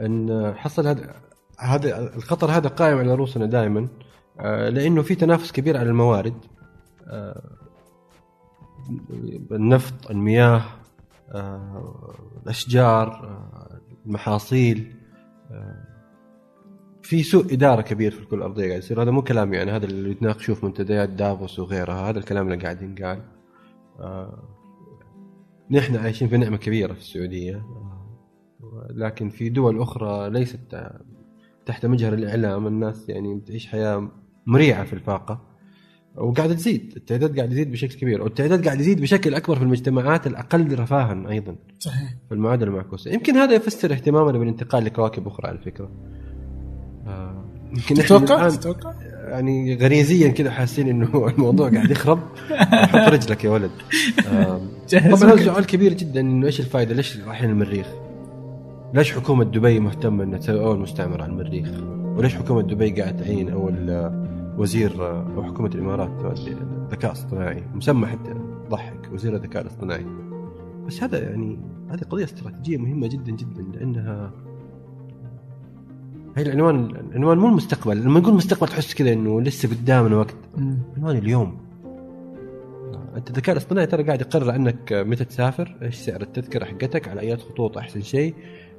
[0.00, 1.14] إن حصل هذا
[1.58, 3.88] هذا الخطر هذا قائم على رؤوسنا دائما
[4.68, 6.34] لأنه في تنافس كبير على الموارد.
[9.52, 10.62] النفط المياه
[12.42, 13.38] الأشجار
[14.06, 14.94] المحاصيل
[15.50, 15.92] آه،
[17.02, 19.02] في سوء إدارة كبير في الكره الأرضية قاعد يصير.
[19.02, 22.82] هذا مو كلام يعني هذا اللي يتناقشوه في منتديات دافوس وغيرها هذا الكلام اللي قاعد
[22.82, 23.22] ينقال.
[24.00, 24.48] آه،
[25.70, 30.90] نحن عايشين في نعمة كبيرة في السعودية آه، لكن في دول أخرى ليست
[31.66, 32.66] تحت مجهر الإعلام.
[32.66, 34.08] الناس يعني بتعيش حياة
[34.46, 35.51] مريعة في الفاقة.
[36.16, 40.78] وقاعده تزيد التعداد قاعد يزيد بشكل كبير والتعداد قاعد يزيد بشكل أكبر في المجتمعات الأقل
[40.78, 42.14] رفاها أيضا صحيح.
[42.28, 43.10] في المعادلة المعكوسة.
[43.10, 45.90] يمكن هذا يفسر اهتمامنا بالانتقال لكواكب أخرى على فكرة.
[47.06, 48.94] آه، يمكن تتوقع؟ تتوقع؟
[49.28, 52.20] يعني غريزيا كذا حاسين إنه الموضوع قاعد يخرب.
[52.58, 53.70] حط رجلك يا ولد.
[54.88, 55.44] جهز طبعا هذا.
[55.44, 57.86] سؤال كبير جدا إنه إيش الفائده ليش رايحين المريخ؟
[58.94, 61.68] ليش حكومة دبي مهتمة إنها تسوي أول مستعمرة على المريخ؟
[62.16, 64.90] وليش حكومة دبي قاعد تعين أول آه، وزير
[65.42, 66.56] حكومة الإمارات ما أدري،
[66.90, 68.34] ذكاء اصطناعي مسمى حتى
[68.68, 70.06] ضحك وزير الذكاء الاصطناعي.
[70.86, 71.58] بس هذا يعني
[71.90, 74.32] هذه قضية استراتيجية مهمة جدا جدا لأنها
[76.36, 78.02] هي العنوان العنوان مو المستقبل.
[78.02, 80.36] لما نقول مستقبل تحس كذا إنه لسه قدامنا وقت.
[80.96, 81.58] عنوان اليوم.
[83.16, 87.36] أنت الذكاء الاصطناعي ترى قاعد يقرر عنك متى تسافر إيش سعر التذكرة حقتك على أي
[87.36, 88.34] خطوط أحسن شيء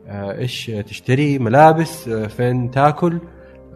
[0.07, 3.19] إيش تشتري ملابس فين تاكل.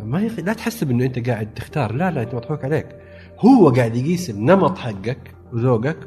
[0.03, 0.39] ما يخ...
[0.39, 1.93] لا تحسب انه أنت قاعد تختار.
[1.93, 2.87] لا لا أنت مضحوك عليك.
[3.39, 5.97] هو قاعد يقيس النمط حقك وذوقك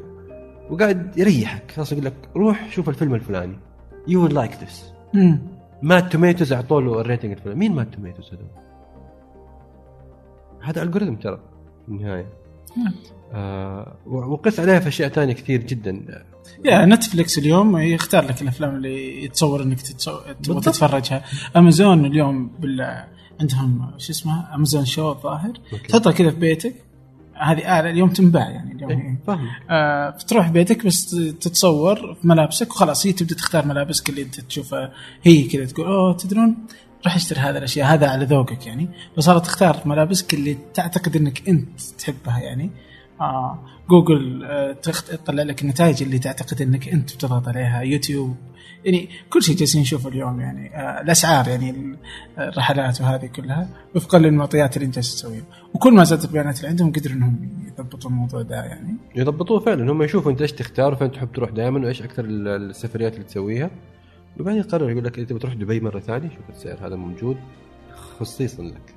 [0.70, 1.70] وقاعد يريحك.
[1.70, 3.59] خلاص يقول لك روح شوف الفيلم الفلاني.
[4.09, 4.93] you will like this.
[5.83, 7.59] Rotten Tomatoes اعطوا له ال rating الفلاني.
[7.59, 8.47] مين Rotten Tomatoes هذول؟
[10.62, 11.41] هذا algorithm ترى
[11.86, 12.26] في النهاية.
[13.32, 16.24] آه وقس عليها في أشياء ثانية كثير جدا.
[16.64, 19.78] يا نتفلكس اليوم يختار لك الأفلام اللي يتصور إنك
[20.38, 20.64] بالضبط.
[20.64, 21.24] تتفرجها.
[21.57, 23.05] امازون اليوم بال...
[23.41, 25.53] عندهم شو اسمه امازون شو الظاهر.
[25.88, 26.74] تحطها كذا في بيتك.
[27.34, 28.91] هذه آلة اليوم تنباع يعني اليوم.
[28.91, 29.49] إيه، فاهم.
[29.70, 31.11] آه فتروح بيتك بس
[31.41, 33.07] تتصور في ملابسك وخلاص.
[33.07, 34.93] هي تبدأ تختار ملابسك اللي أنت تشوفها.
[35.22, 36.57] هي كذا تقول أوه تدرون
[37.05, 37.95] راح أشتري هذه الأشياء.
[37.95, 38.88] هذا على ذوقك يعني.
[39.16, 42.70] فصارت تختار ملابسك اللي تعتقد إنك أنت تحبها يعني.
[43.20, 43.59] آه
[43.91, 44.72] جوجل آه.
[44.72, 47.80] تطلع لك النتائج اللي تعتقد إنك أنت بتضغط عليها.
[47.80, 48.36] يوتيوب
[48.85, 51.97] يعني كل شيء جالسين نشوفه اليوم يعني آه الأسعار يعني ال-
[52.39, 55.43] الرحلات وهذه كلها وفقا للمعطيات اللي انت تسويها.
[55.74, 58.95] وكل ما زادت البيانات اللي عندهم قدروا إنهم يضبطوا الموضوع ده يعني.
[59.16, 59.93] يضبطوه فعلا.
[59.93, 63.70] هم يشوفوا انت إيش تختار وفين تحب تروح دائما وإيش أكثر ال- السفريات اللي تسويها.
[64.41, 67.37] وبعدين يقرر يقول لك انت بتروح دبي مرة ثانية شوف السعر هذا موجود
[68.20, 68.95] خصيصا لك.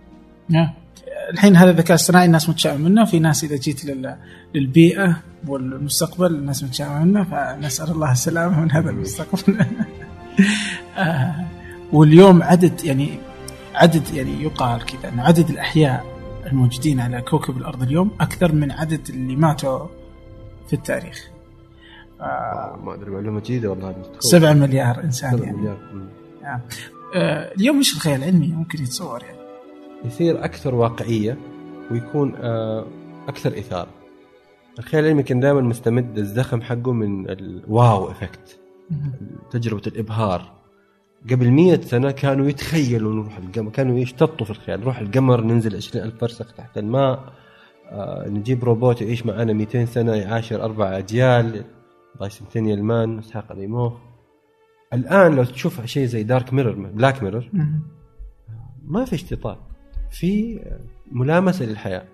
[1.34, 3.06] الحين هذا الذكاء الاصطناعي الناس متشائمه منه.
[3.06, 4.16] في ناس إذا جيت لل...
[4.56, 9.66] للبيئة والمستقبل الناس متشائمة منه فنسأل الله السلامة من هذا المستقبل.
[10.98, 11.36] آه،
[11.94, 13.20] واليوم عدد يعني
[13.76, 16.06] عدد يعني يقال كذا إن عدد الأحياء
[16.46, 19.88] الموجودين على كوكب الأرض اليوم أكثر من عدد اللي ماتوا
[20.68, 21.30] في التاريخ.
[22.22, 23.90] آه، ما أدري معلومة جديدة والله.
[23.90, 25.58] هذه سبعة مليار إنسان سبعة يعني.
[25.58, 25.78] مليار.
[27.16, 29.43] آه، اليوم إيش الخيال العلمي ممكن يتصور يعني.
[30.06, 31.38] يصير أكثر واقعية
[31.92, 32.86] ويكون آه،
[33.28, 33.90] أكثر إثارة.
[34.80, 38.60] الخيال العلمي كان دائما مستمد الزخم حقه من الواو إفكت
[39.52, 40.54] تجربة الإبهار.
[41.32, 44.82] قبل مية سنة كانوا يتخيلوا نروح القمر كانوا يشتطوا في الخيال.
[44.82, 47.34] نروح القمر ننزل 20 ألف فرسخ تحت الماء
[47.92, 51.64] آه نجيب روبوت يعيش معنا 200 سنة يعاشر أربع أجيال
[52.20, 53.94] Bicentennial Man إسحاق أزيموف
[54.94, 57.50] الآن لو تشوف شيء زي Dark Mirror Black Mirror.
[58.86, 59.58] ما في اشتطاط.
[60.14, 60.60] في
[61.12, 62.06] ملامسة للحياة.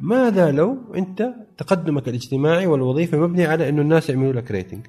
[0.00, 4.86] ماذا لو أنت تقدمك الاجتماعي والوظيفي مبني على انه الناس يعملوا لك rating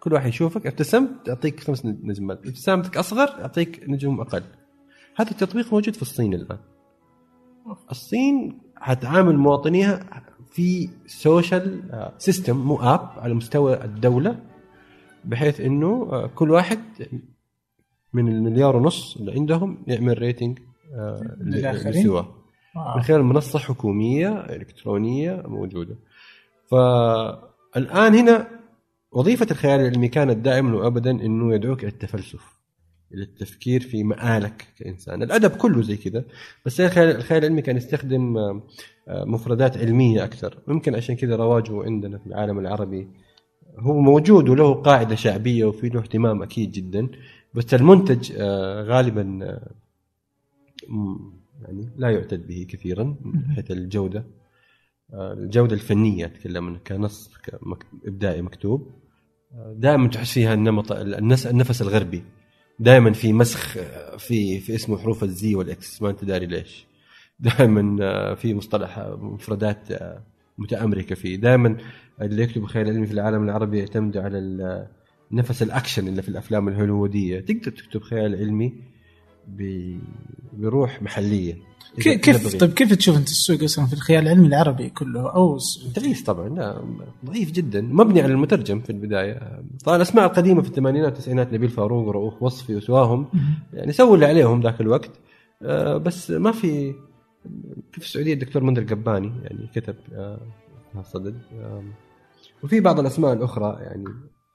[0.00, 2.46] كل واحد يشوفك ابتسمت يعطيك خمس نجمات.
[2.46, 4.42] ابتسامتك أصغر يعطيك نجوم أقل.
[5.16, 6.58] هذا التطبيق موجود في الصين الآن.
[7.90, 11.82] الصين حتعامل مواطنيها في social
[12.18, 14.38] system مو اب على مستوى الدولة
[15.24, 16.80] بحيث إنه آه، كل واحد
[18.12, 20.58] من المليار ونص اللي عندهم يعمل rating
[21.40, 22.34] لسواه.
[22.76, 22.96] آه.
[22.96, 25.96] من خلال منصة حكومية إلكترونية موجودة.
[26.70, 28.48] فالآن هنا
[29.12, 32.56] وظيفة الخيال العلمي كانت دائما وابدا إنه يدعوك إلى التفلسف
[33.14, 35.22] إلى التفكير في مآلك كإنسان.
[35.22, 36.24] الأدب كله زي كذا
[36.66, 38.62] بس الخيال الخيال العلمي كان يستخدم آه،
[39.08, 40.58] آه، مفردات علمية أكثر.
[40.66, 43.08] ممكن عشان كذا رواجه عندنا في العالم العربي
[43.78, 47.08] هو موجود وله قاعدة شعبية وفي له اهتمام أكيد جدا
[47.54, 48.32] بس المنتج
[48.82, 49.58] غالبا
[51.62, 54.24] يعني لا يعتد به كثيرا من حيث الجودة
[55.14, 57.30] آه، الجودة الفنية أتكلم كنص
[58.06, 58.90] إبداعي مكتوب.
[59.52, 62.22] آه، دائما تحس فيها النمط النفس الغربي.
[62.78, 66.46] دائما في مسخ آه، في في اسمه حروف ال Z وال X ما أنت داري
[66.46, 66.86] ليش.
[67.38, 69.88] دائما في مصطلح مفردات
[70.58, 71.36] متأمركة فيه.
[71.36, 71.76] دائما
[72.22, 74.88] اللي يكتبوا خيال علمي في العالم العربي يعتمدوا على
[75.32, 77.40] نفس الأكشن اللي في الأفلام الهوليوودية.
[77.40, 78.72] تقدر تكتب خيال علمي
[80.52, 81.54] بروح محليه
[82.00, 82.56] كيف.
[82.56, 85.58] طيب كيف تشوف أنت السوق أصلا في الخيال العلمي العربي كله؟ أو
[85.94, 86.84] تعيس طبعا لا
[87.24, 87.80] ضعيف جدا.
[87.80, 89.62] مبني على المترجم في البداية.
[89.84, 93.26] طبعا الأسماء القديمة في الثمانينات والتسعينات نبيل فاروق ورؤوف وصفي وسواهم
[93.72, 95.10] يعني سووا اللي عليهم ذاك الوقت.
[95.62, 96.94] آه، بس ما في
[97.92, 100.40] في السعودية الدكتور منذر قباني يعني كتب آه،
[101.12, 101.34] صدد.
[101.52, 101.92] آم،
[102.64, 104.04] وفي بعض الأسماء الأخرى يعني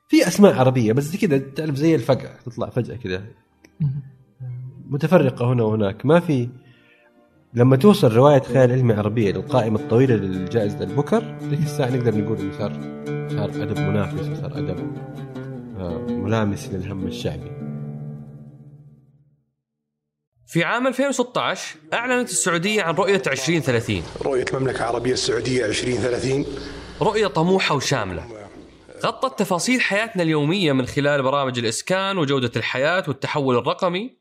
[0.08, 3.24] في أسماء عربية بس كذا تعرف زي الفقع تطلع فجأة كذا
[4.92, 6.06] متفرقة هنا وهناك.
[6.06, 6.50] ما في
[7.54, 12.58] لما توصل رواية خيال علمي عربية للقائمة الطويلة للجائزة البوكر ذيك الساعة نقدر نقول إنه
[12.58, 12.72] صار
[13.30, 14.98] صار أدب منافس وصار أدب
[15.78, 17.52] آه، ملامس للهم الشعبي.
[20.48, 26.46] في عام 2016 أعلنت السعودية عن رؤية 2030 رؤية المملكة العربية السعودية 2030
[27.02, 28.24] رؤية طموحة وشاملة.
[29.06, 34.20] غطت تفاصيل حياتنا اليومية من خلال برامج الإسكان وجودة الحياة والتحول الرقمي.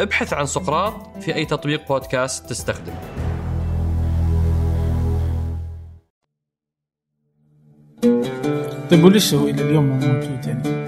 [0.00, 2.94] ابحث عن سقراط في أي تطبيق بودكاست تستخدم
[8.90, 10.86] طيب وليش هو إلى اليوم مو موجود يعني؟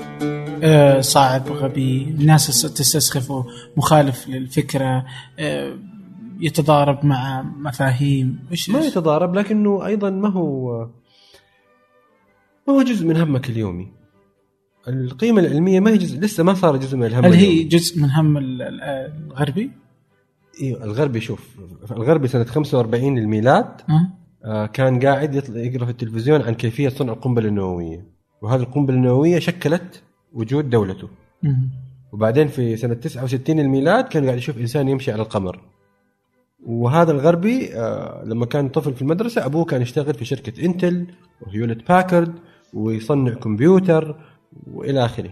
[0.62, 2.02] آه صعب غبي.
[2.02, 3.44] الناس تس- تستسخفه
[3.76, 5.04] مخالف للفكرة.
[5.38, 5.78] آه
[6.40, 8.46] يتضارب مع مفاهيم.
[8.50, 10.78] إيش ما؟ يتضارب لكنه أيضا ما هو
[12.68, 13.88] ما هو جزء من همك اليومي.
[14.88, 17.62] القيمة العلمية ما هي جزء لسه ما صار جزء من الهم هل هي.
[17.64, 18.82] جزء من هم ال- ال-
[19.26, 19.70] الغربي؟
[20.62, 21.48] أيوه الغربي شوف
[21.90, 24.08] الغربي سنة 45 للميلاد أه؟
[24.44, 28.06] آه، كان قاعد يقرأ في التلفزيون عن كيفية صنع القنبلة النووية
[28.42, 31.08] وهذه القنبلة النووية شكلت وجود دولته
[31.42, 31.70] مم.
[32.12, 35.60] وبعدين في سنة 69 الميلاد كان قاعد يشوف إنسان يمشي على القمر
[36.66, 41.06] وهذا الغربي آه، لما كان طفل في المدرسة أبوه كان يشتغل في شركة انتل
[41.40, 42.34] وهيولت باكرد
[42.74, 44.16] ويصنع كمبيوتر
[44.66, 45.30] وإلى آخره.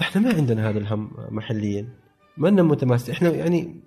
[0.00, 1.88] إحنا ما عندنا هذا الهم محليا.
[2.36, 3.80] ما لنا متماسك إحنا يعني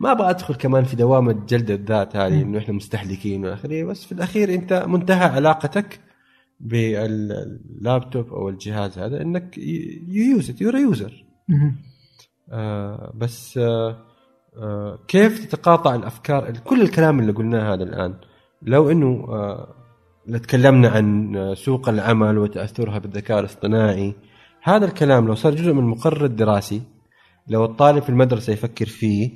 [0.00, 3.84] ما أبغى أدخل كمان في دوامه جلد الذات هذه إنه إحنا مستهلكين وإلى آخره.
[3.84, 6.00] بس في الأخير أنت منتهى علاقتك
[6.60, 9.58] باللابتوب أو الجهاز هذا إنك
[10.08, 11.24] يوز ات يور يوزر.
[12.52, 14.06] آه بس آه
[14.56, 18.14] آه كيف تتقاطع الأفكار؟ كل الكلام اللي قلناه هذا الآن.
[18.62, 19.79] لو إنه آه
[20.28, 24.14] تكلمنا عن سوق العمل وتأثرها بالذكاء الاصطناعي.
[24.62, 26.82] هذا الكلام لو صار جزء من المقرر الدراسي
[27.48, 29.30] لو الطالب في المدرسة يفكر فيه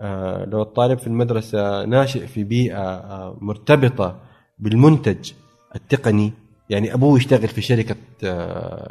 [0.00, 4.20] آه لو الطالب في المدرسة ناشئ في بيئة آه مرتبطة
[4.58, 5.32] بالمنتج
[5.74, 6.32] التقني
[6.70, 7.96] يعني أبوه يشتغل في شركة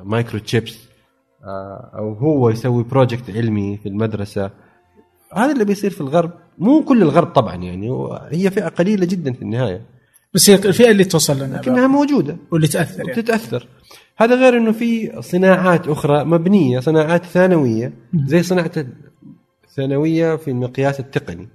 [0.04, 0.92] microchips
[1.44, 4.52] آه، أو هو يسوي project علمي في المدرسة.
[5.34, 6.32] هذا اللي بيصير في الغرب.
[6.58, 7.92] مو كل الغرب طبعا يعني
[8.32, 9.82] هي فئة قليلة جدا في النهاية.
[10.34, 12.38] بس هي الفئة اللي توصل لنا لكنها موجودة.
[12.52, 13.12] واللي تأثر يعني.
[13.20, 13.68] وتتاثر
[14.18, 17.94] هذا غير إنه في صناعات أخرى مبنية صناعات ثانوية
[18.26, 18.72] زي صناعة
[19.68, 21.48] الثانوية في المقياس التقني.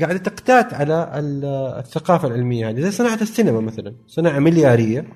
[0.00, 1.44] قاعدة تقتات على ال-
[1.78, 3.94] الثقافة العلمية هذه زي صناعة السينما مثلا.
[4.08, 5.06] صناعة مليارية.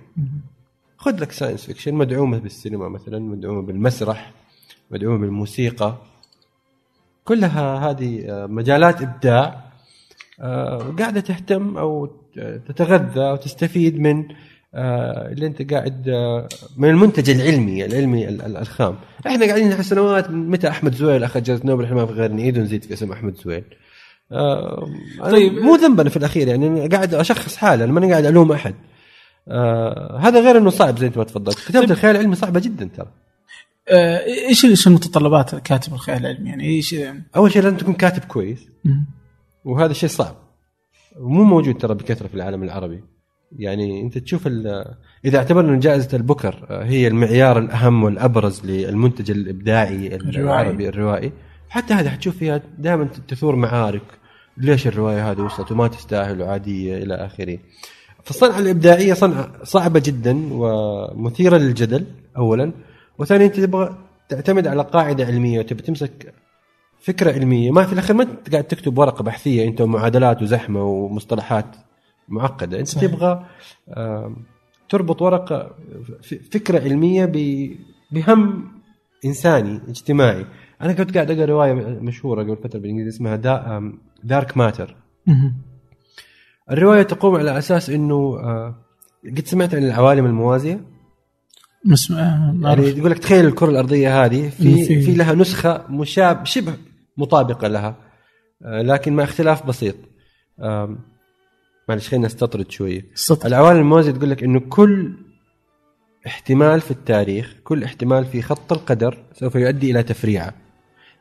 [0.97, 4.33] خذ لك science fiction مدعومة بالسينما مثلا مدعومة بالمسرح
[4.91, 5.97] مدعومة بالموسيقى.
[7.25, 9.65] كلها هذه مجالات إبداع.
[10.99, 12.07] قاعدة تهتم أو
[12.69, 14.25] تتغذى وتستفيد من
[14.77, 18.97] آه، اللي أنت قاعد آه، من المنتج العلمي العلمي ال- ال- الخام.
[19.27, 22.59] إحنا قاعدين سنوات من متى أحمد زويل أخذ جائزه نوبل إحنا ما في غير نعيد
[22.59, 23.65] ونزيد في اسم أحمد زويل.
[24.33, 24.89] آه،
[25.21, 25.53] طيب.
[25.53, 28.75] مو ذنبا في الأخير يعني قاعد أشخص حالي أنا ماني قاعد ألوم أحد.
[29.49, 31.59] آه هذا غير إنه صعب زي أنت ما تفضلت.
[31.59, 31.91] كتابة طيب.
[31.91, 33.07] الخيال العلمي صعبة جدا ترى.
[33.89, 36.95] آه، إيش إيش المتطلبات كاتب الخيال العلمي؟ يعني إيش
[37.37, 38.69] أول شيء لازم تكون كاتب كويس.
[39.65, 40.37] وهذا الشيء صعب.
[41.21, 43.05] ومو موجود ترى بكثرة في العالم العربي.
[43.59, 44.47] يعني أنت تشوف
[45.25, 51.33] إذا اعتبرنا إن جائزة البوكر هي المعيار الأهم والأبرز للمنتج الإبداعي العربي الروائي
[51.69, 54.03] حتى هذا حتشوف فيها دائما تثور معارك.
[54.57, 57.59] ليش الرواية هذه وصلت وما تستاهل وعادية إلى آخره.
[58.25, 62.07] فالصنعة الإبداعية صنعة صعبة جدا ومثيرة للجدل
[62.37, 62.73] اولا
[63.19, 63.99] وثانيا انت تبغى
[64.29, 66.35] تعتمد على قاعدة علمية وتبي تمسك
[67.05, 71.77] فكرة علمية ما في الأخير ما أنت قاعد تكتب ورقة بحثية أنت ومعادلات وزحمة ومصطلحات
[72.29, 73.11] معقدة أنت صحيح.
[73.11, 73.47] تبغى
[74.89, 75.75] تربط ورقة
[76.53, 77.77] فكرة علمية ب-
[78.13, 78.65] بهم
[79.25, 80.47] إنساني اجتماعي
[80.83, 83.93] أنا كنت قاعد أقرأ رواية مشهورة قبل فترة بالإنجليزي اسمها دا
[84.25, 84.97] دارك ماتر.
[86.71, 88.37] الرواية تقوم على أساس إنه
[89.37, 90.81] قد سمعت عن العوالم الموازية
[91.87, 92.87] بس آه، يعني.
[92.89, 96.75] يقول لك تخيل الكرة الأرضية هذه في- في لها نسخة مشابه شبه
[97.17, 97.97] مطابقة لها.
[98.63, 99.95] آه، لكن مع اختلاف بسيط.
[101.89, 103.07] معلش خلينا نستطرد شوية.
[103.15, 103.49] السطر.
[103.49, 105.13] العوالم الموازيه تقول لك إنه كل
[106.27, 110.55] احتمال في التاريخ كل احتمال في خط القدر سوف يؤدي إلى تفريعة.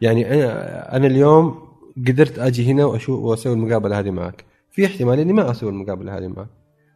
[0.02, 1.68] يعني أنا أنا اليوم
[2.08, 4.46] قدرت أجي هنا واشوف وأسوي المقابلة هذه معك.
[4.72, 6.48] في احتمال إني ما أسوي المقابلة هذه معك.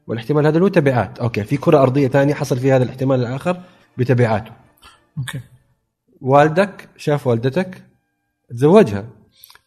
[0.08, 1.20] والاحتمال هذا له تبعات.
[1.20, 3.62] okay في كرة أرضية ثانية حصل فيها هذا الاحتمال الآخر
[3.98, 4.52] بتبعاته.
[5.18, 5.40] okay.
[6.22, 7.84] والدك شاف والدتك
[8.50, 9.08] تزوجها.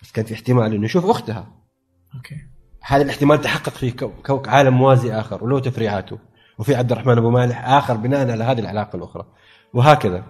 [0.03, 1.53] بس كان في احتمال إنه يشوف أختها.
[2.15, 2.37] okay.
[2.83, 6.19] هذا الاحتمال تحقق في كو كو عالم موازي آخر وله تفريعاته.
[6.59, 9.27] وفي عبد الرحمن أبو مالح آخر بناء على هذه العلاقة الأخرى.
[9.75, 10.25] وهكذا.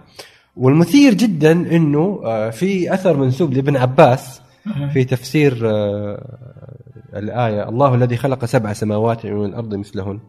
[0.55, 4.41] والمثير جدا إنه آه، في أثر منسوب لابن عباس
[4.93, 6.37] في تفسير آه،
[7.15, 10.19] الآية الله الذي خلق سبع سماوات ومن الأرض مثلهن.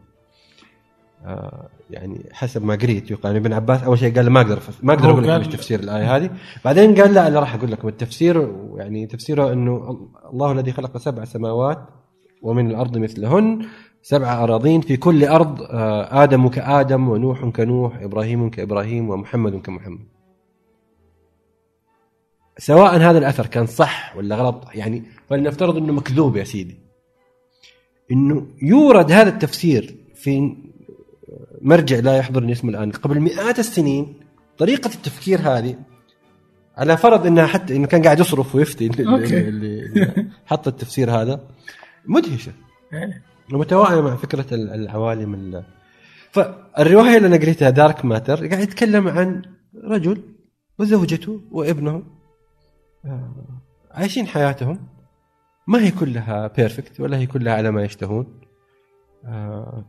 [1.24, 5.10] آه، يعني حسب ما قريت يقال ابن عباس أول شيء قال ما أقدر ما أقدر
[5.10, 6.30] أقول لك إيش تفسير الآية هذه.
[6.64, 9.98] بعدين قال لا أنا راح أقول لكم التفسير يعني تفسيره إنه
[10.32, 11.78] الله الذي خلق سبع سماوات
[12.42, 13.66] ومن الأرض مثلهن
[14.02, 20.00] سبع أراضين في كل أرض آه، آدم كآدم ونوح كنوح إبراهيم كإبراهيم ومحمد كمحمد.
[22.58, 26.76] سواء هذا الأثر كان صح ولا غلط يعني فلنفترض إنه مكذوب يا سيدي.
[28.12, 30.56] إنه يورد هذا التفسير في
[31.62, 32.90] مرجع لا يحضرني اسمه الآن.
[32.90, 34.14] قبل مئات السنين
[34.58, 35.76] طريقة التفكير هذه
[36.76, 39.38] على فرض إنها حتى إنه كان قاعد يصرف ويفتي اللي, okay.
[39.48, 41.40] اللي, اللي حط التفسير هذا.
[42.06, 42.52] مدهشة.
[42.92, 43.22] يعني.
[43.52, 45.64] ومتوائمه مع فكرة ال- العوالم ال-
[46.30, 49.42] فالروايه اللي أنا قريتها دارك ماتر قاعد يتكلم عن
[49.84, 50.22] رجل
[50.78, 52.02] وزوجته وابنه
[53.04, 53.34] آه،
[53.90, 54.78] عايشين حياتهم.
[55.66, 58.40] ما هي كلها بيرفكت ولا هي كلها على ما يشتهون.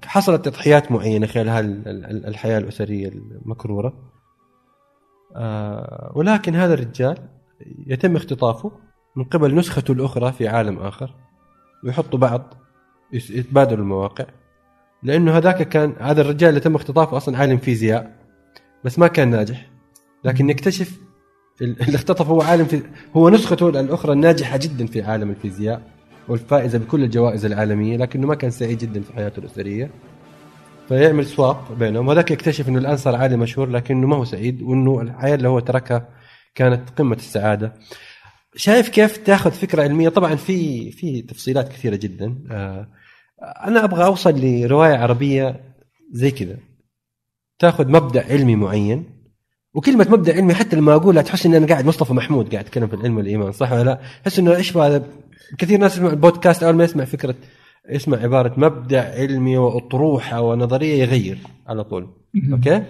[0.06, 1.84] حصلت تضحيات معينة خلال
[2.28, 3.94] الحياة الأسرية المكرورة.
[5.36, 7.18] آه، ولكن هذا الرجال
[7.88, 8.72] يتم اختطافه
[9.16, 11.16] من قبل نسخته الأخرى في عالم آخر
[11.84, 12.54] ويحطوا بعض
[13.14, 14.26] يتبادلوا المواقع
[15.04, 18.16] لأنه هذاك كان هذا الرجال اللي تم اختطافه أصلا عالم فيزياء
[18.84, 19.70] بس ما كان ناجح.
[20.24, 21.00] لكن نكتشف
[21.62, 22.82] ال- اللي اختطف هو عالم في
[23.18, 25.93] هو نسخته الأخرى الناجحة جدا في عالم الفيزياء.
[26.28, 29.92] والفائزة بكل الجوائز العالمية لكنه ما كان سعيد جدا في حياته الأسرية.
[30.88, 32.08] فيعمل سواب بينهم.
[32.08, 35.60] وذاك يكتشف إنه الان صار عالم مشهور لكنه ما هو سعيد وإنه الحياة اللي هو
[35.60, 36.10] تركها
[36.56, 37.74] كانت قمة السعادة.
[38.56, 42.38] شايف كيف تأخذ فكرة علمية؟ طبعا في في تفصيلات كثيرة جدا.
[42.52, 42.88] آه،
[43.68, 45.76] أنا أبغى أوصل لرواية عربية
[46.12, 46.58] زي كذا.
[47.60, 49.06] تأخذ مبدأ علمي معين.
[49.74, 52.94] وكلمة مبدأ علمي حتى لما أقولها تحس إن أنا قاعد مصطفى محمود قاعد اتكلم في
[52.94, 55.04] العلم والإيمان صح ولا لا؟ تحس إنه إيش هذا؟
[55.58, 57.36] كثير ناس يسمع البودكاست أول ما يسمع فكرة
[57.90, 62.14] يسمع عبارة مبدأ علمي وأطروحة ونظرية يغير على طول.
[62.52, 62.84] أوكي؟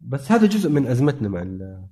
[0.00, 1.84] بس هذا جزء من أزمتنا مع ال-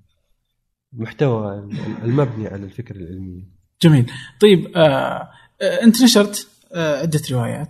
[0.95, 1.68] المحتوى
[2.05, 3.43] المبني على الفكرة العلمية.
[3.82, 4.11] جميل.
[4.41, 5.30] طيب آه
[5.62, 7.68] آه أنت نشرت آه عدة روايات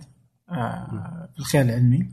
[0.49, 2.09] آه في الخيال العلمي.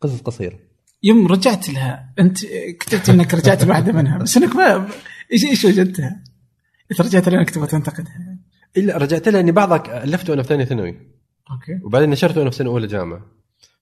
[0.00, 0.58] قصص قصيرة.
[1.02, 2.38] يوم رجعت لها أنت
[2.80, 4.88] كتبت إنك رجعت لواحده منها بس إنك ما
[5.32, 6.24] إيش إيش وجدتها؟
[6.92, 8.31] إذا رجعت لها انك تبغى تنتقدها
[8.76, 10.88] إلا رجعت لها إني بعضها ألفته وأنا في ثانية ثانوي.
[11.50, 11.80] okay.
[11.84, 13.26] وبعدين نشرته وأنا في سنة أولى جامعة.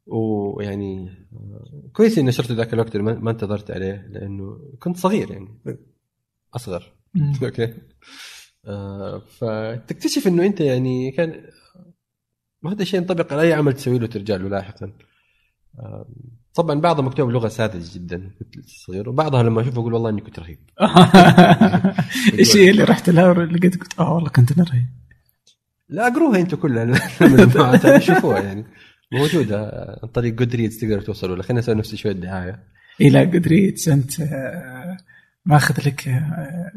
[0.07, 1.11] ويعني
[1.93, 5.61] كويس إني نشرته ذاك الوقت ما ما انتظرت عليه لأنه كنت صغير يعني.
[6.55, 6.93] أصغر.
[7.43, 7.75] okay.
[8.67, 11.45] آه فتكتشف إنه أنت يعني كان
[12.63, 14.93] وهذا الشيء ينطبق على أي عمل تسوي له ترجع له لاحقا.
[15.79, 16.09] آه
[16.55, 20.39] طبعا بعضها مكتوب بلغة ساذجه جدا كنت صغير وبعضها لما أشوفه أقول والله إني كنت
[20.39, 20.59] رهيب.
[22.39, 24.87] إيش هي اللي رحت لها لقيت قلت آه والله كنت أنا رهيب.
[25.89, 28.65] لا أقروها أنتم كلها شوفوها يعني.
[29.13, 29.71] موجودة
[30.03, 32.65] عن طريق Goodreads تقدروا توصلوا لها خلينا نسوي نفس شوية دعاية.
[33.01, 34.97] إلى قدريتس أنت آه،
[35.47, 36.71] ماخذ لك آه،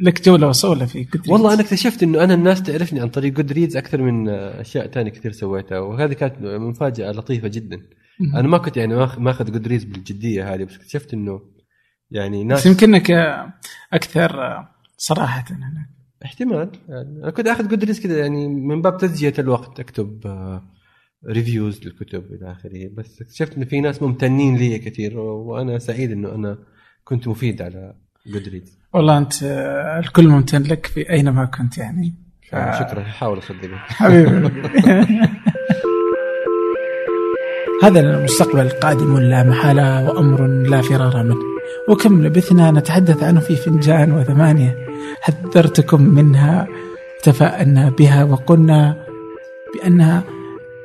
[0.00, 3.76] لك جولة وصولة في Goodreads والله أنا اكتشفت إنه أنا الناس تعرفني عن طريق Goodreads
[3.76, 7.80] أكثر من أشياء ثانية كثير سويتها وهذه كانت مفاجأة لطيفة جدا.
[8.20, 11.40] أنا ما كنت يعني ماخ- ماخذ Goodreads بالجدية هذه بس اكتشفت إنه
[12.10, 13.52] يعني بس ناس يمكنك آه،
[13.92, 15.88] أكثر آه، صراحة هناك
[16.24, 16.70] احتمال.
[16.88, 20.20] يعني أنا كنت أخذ Goodreads كذا يعني من باب تزجيه الوقت أكتب
[21.28, 22.88] reviews للكتب إلى آخره.
[22.94, 26.58] بس اكتشفت إنه في ناس ممتنين لي كثير وأنا سعيد إنه أنا
[27.04, 27.94] كنت مفيد على
[28.26, 32.14] جود ريدز والله أنت آه، الكل ممتن لك في أينما كنت يعني.
[32.42, 33.02] ف- شكرا.
[33.02, 34.30] أحاول اصدقك حبيبي.
[37.82, 41.36] هذا المستقبل القادم لا محالة وأمر لا فرار منه.
[41.88, 44.76] وكم لبثنا نتحدث عنه في فنجان وثمانية.
[45.20, 46.66] حذرتكم منها
[47.22, 49.06] تفاءلنا بها وقلنا
[49.74, 50.24] بأنها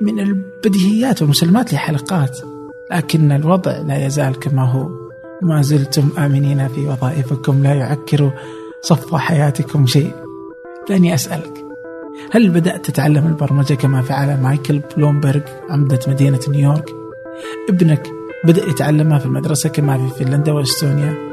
[0.02, 2.40] من البديهيات والمسلمات لحلقات.
[2.92, 4.90] لكن الوضع لا يزال كما هو.
[5.42, 8.32] ما زلتم آمنين في وظائفكم لا يعكر
[8.82, 10.12] صفو حياتكم شيء.
[10.90, 11.61] دعني أسألك
[12.32, 16.90] هل بدأت تتعلم البرمجة كما فعل مايكل بلومبرغ عمدة مدينة نيويورك؟
[17.70, 18.08] ابنك
[18.44, 21.32] بدأ يتعلمها في المدرسة كما في فنلندا وإستونيا؟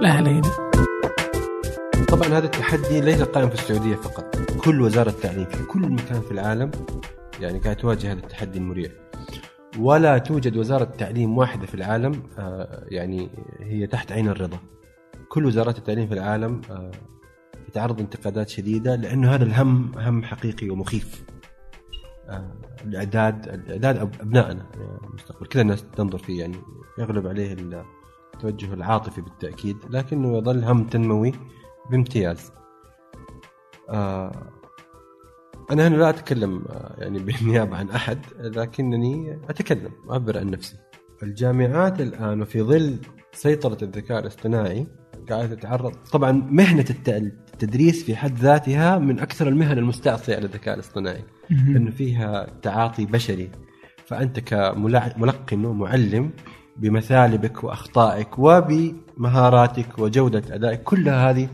[0.00, 0.50] لا علينا
[2.08, 6.30] طبعا هذا التحدي ليس قائم في السعودية فقط كل وزارة تعليم في كل مكان في
[6.30, 6.70] العالم
[7.40, 8.90] يعني قاعد تواجه هذا التحدي المريع
[9.78, 13.28] ولا توجد وزارة تعليم واحدة في العالم آه، يعني
[13.60, 14.58] هي تحت عين الرضا
[15.28, 16.60] كل وزارات التعليم في العالم
[17.74, 21.24] تتعرض انتقادات شديدة لأنه هذا الهم هم حقيقي ومخيف.
[22.28, 22.54] آه،
[22.84, 24.66] الإعداد الإعداد أبنائنا
[25.04, 25.46] المستقبل.
[25.46, 26.56] كذا الناس تنظر فيه يعني
[26.98, 27.56] يغلب عليه
[28.34, 31.32] التوجه العاطفي بالتأكيد لكنه يظل هم تنموي
[31.90, 32.52] بامتياز.
[33.90, 34.32] آه
[35.70, 40.76] أنا هنا لا أتكلم آه، يعني بالنيابة عن أحد لكنني أتكلم أعبر عن نفسي.
[41.22, 42.98] الجامعات الآن وفي ظل
[43.34, 44.86] سيطرة الذكاء الاصطناعي
[45.30, 45.92] قاعدة تتعرض.
[46.12, 46.30] طبعا
[46.90, 53.06] الت- التدريس في حد ذاتها من أكثر المهن المستعصية على الذكاء الاصطناعي لأنه فيها تعاطي
[53.06, 53.50] بشري.
[54.06, 56.30] فأنت كملقن ومعلم
[56.76, 61.48] بمثالبك وأخطائك وبمهاراتك وجودة أدائك كلها هذه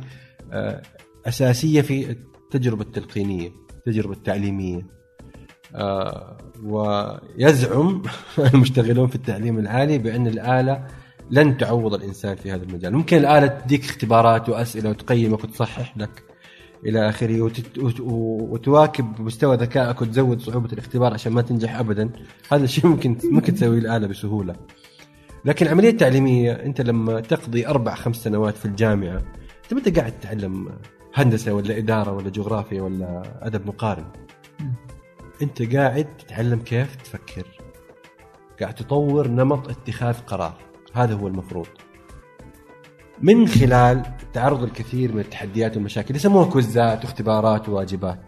[0.52, 0.82] آه،
[1.26, 4.86] أساسية في التجربة التلقينية التجربة التعليمية.
[5.74, 8.02] آه، ويزعم
[8.54, 10.86] المشتغلون في التعليم العالي بأن الآلة
[11.30, 12.92] لن تعوض الإنسان في هذا المجال.
[12.96, 16.22] ممكن الاله تديك اختبارات وأسئلة وتقيمك وتصحح لك
[16.86, 17.78] إلى آخره وتت...
[17.78, 18.00] وت-
[18.50, 22.10] وتواكب مستوى ذكائك وتزود صعوبة الاختبار عشان ما تنجح ابدا.
[22.52, 24.56] هذا الشيء ممكن ممكن تسويه الاله بسهولة.
[25.44, 29.16] لكن العملية التعليمية أنت لما تقضي أربع خمس سنوات في الجامعة
[29.64, 30.68] أنت ما انت قاعد تتعلم
[31.14, 34.04] هندسة ولا إدارة ولا جغرافيا ولا أدب مقارن؟
[35.42, 37.46] أنت قاعد تتعلم كيف تفكر.
[38.60, 40.69] قاعد تطور نمط اتخاذ قرار.
[40.92, 41.66] هذا هو المفروض.
[43.22, 48.20] من خلال تعرض الكثير من التحديات والمشاكل يسموها كوزات واختبارات وواجبات.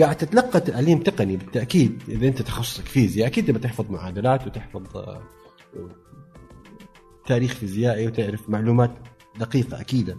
[0.00, 5.22] قاعد تتلقى تعليم تقني بالتأكيد إذا أنت تخصصك فيزياء أكيد تبغى تحفظ معادلات وتحفظ آه،
[7.26, 8.90] تاريخ فيزيائي وتعرف معلومات
[9.38, 10.18] دقيقة اكيدا.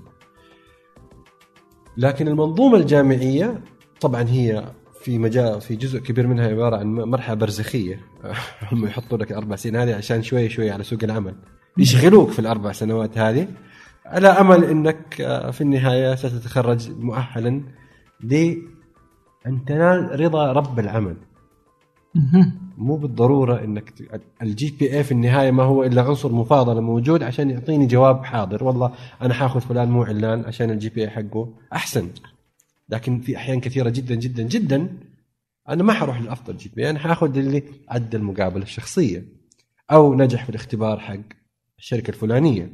[1.97, 3.63] لكن المنظومة الجامعية
[4.01, 4.71] طبعا هي
[5.07, 7.99] في مجال في جزء كبير منها عبارة عن مرحلة برزخية.
[8.71, 11.35] هم يحطوا لك أربع سنين هذه عشان شوي شوي على سوق العمل.
[11.77, 13.47] يشغلوك في الأربع سنوات هذه.
[14.05, 17.61] على أمل إنك آه، في النهاية ستتخرج مؤهلا
[18.21, 21.17] لأن تنال رضا رب العمل.
[22.77, 23.93] مو بالضرورة إنك
[24.41, 28.63] ال GPA في النهاية ما هو إلا عنصر مفاضله موجود عشان يعطيني جواب حاضر.
[28.63, 28.91] والله
[29.21, 32.09] أنا حاخذ فلان مو علان عشان ال GPA حقه أحسن.
[32.89, 34.99] لكن في أحيان كثيرة جدا جدا جدا
[35.69, 39.25] أنا ما حروح للافضل GPA أنا حاخذ اللي عدى المقابلة الشخصية
[39.91, 41.19] أو نجح في الاختبار حق
[41.79, 42.73] الشركة الفلانية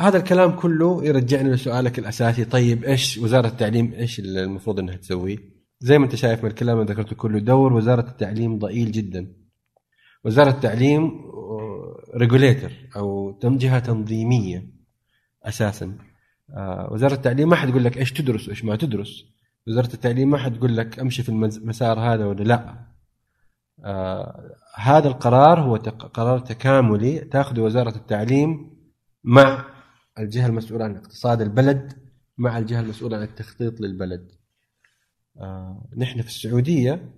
[0.00, 5.38] هذا الكلام كله يرجعنا لسؤالك الأساسي طيب إيش وزارة التعليم إيش اللي المفروض إنها تسويه؟
[5.80, 9.32] زي ما أنت شايف من الكلام اللي ذكرته كله دور وزارة التعليم ضئيل جدا.
[10.24, 11.10] وزارة التعليم
[12.16, 14.66] ريجوليتر أو تم- جهه تنظيمية
[15.42, 15.98] أساسا.
[16.50, 19.24] آه، وزارة التعليم ما حتقول لك إيش تدرس وإيش ما تدرس.
[19.66, 22.74] وزارة التعليم ما حتقول لك أمشي في المسار هذا ولا لا.
[23.84, 28.70] آه، هذا القرار هو تق- قرار تكاملي تأخذه وزارة التعليم
[29.24, 29.64] مع
[30.18, 31.92] الجهة المسؤولة عن اقتصاد البلد
[32.38, 34.32] مع الجهة المسؤولة عن التخطيط للبلد
[35.40, 37.12] آه نحن في السعودية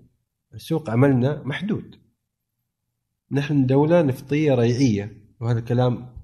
[0.56, 1.96] سوق عملنا محدود
[3.32, 6.16] نحن دولة نفطية ريعية وهذا الكلام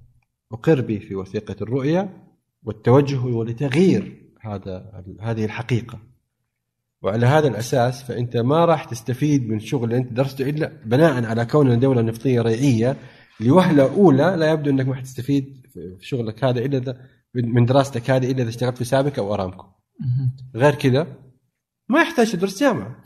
[0.52, 2.25] أقر به في وثيقة الرؤية
[2.66, 5.98] والتوجه هو لتغيير هذا هذه الحقيقة.
[7.02, 11.46] وعلى هذا الأساس فأنت ما راح تستفيد من الشغل اللي أنت درسته إلا بناء على
[11.46, 12.96] كوننا دولة نفطية ريعية.
[13.40, 17.00] لوهلة أولى لا يبدو أنك ما حتستفيد في شغلك هذا إلا إذا
[17.34, 19.66] من دراستك هذه إلا إذا اشتغلت في سابكه أو أرامكو.
[20.54, 21.06] غير كذا
[21.88, 23.02] ما يحتاج تدرس جامعة.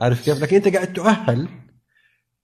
[0.00, 1.48] عارف كيف؟ لكن أنت قاعد تؤهل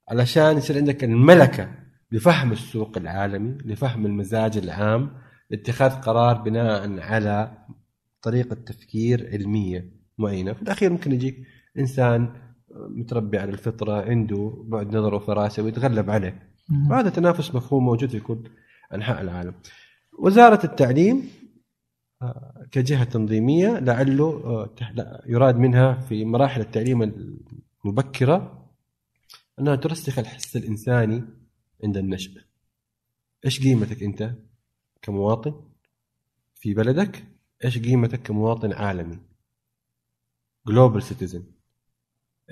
[0.08, 1.74] علشان يصير عندك الملكة
[2.12, 7.59] لفهم السوق العالمي، لفهم المزاج العام، لاتخاذ قرار بناء على
[8.22, 11.46] طريقة تفكير علمية معينة، في الأخير ممكن يجيك
[11.78, 12.32] إنسان
[12.70, 16.49] متربي على الفطرة عنده بعد نظر وفراسة ويتغلب عليه.
[16.90, 18.51] وهذا تنافس مفهوم موجود في كل
[18.94, 19.55] أنحاء العالم.
[20.18, 21.30] وزارة التعليم
[22.22, 24.70] آه، كجهة تنظيمية لعله آه،
[25.26, 27.03] يراد منها في مراحل التعليم
[27.84, 28.68] المبكرة
[29.61, 31.24] أنها ترسخ الحس الإنساني
[31.84, 32.40] عند النشء.
[33.44, 34.34] إيش قيمتك أنت
[35.03, 35.55] كمواطن
[36.55, 37.24] في بلدك؟
[37.64, 39.18] إيش قيمتك كمواطن عالمي؟
[40.66, 41.44] global citizen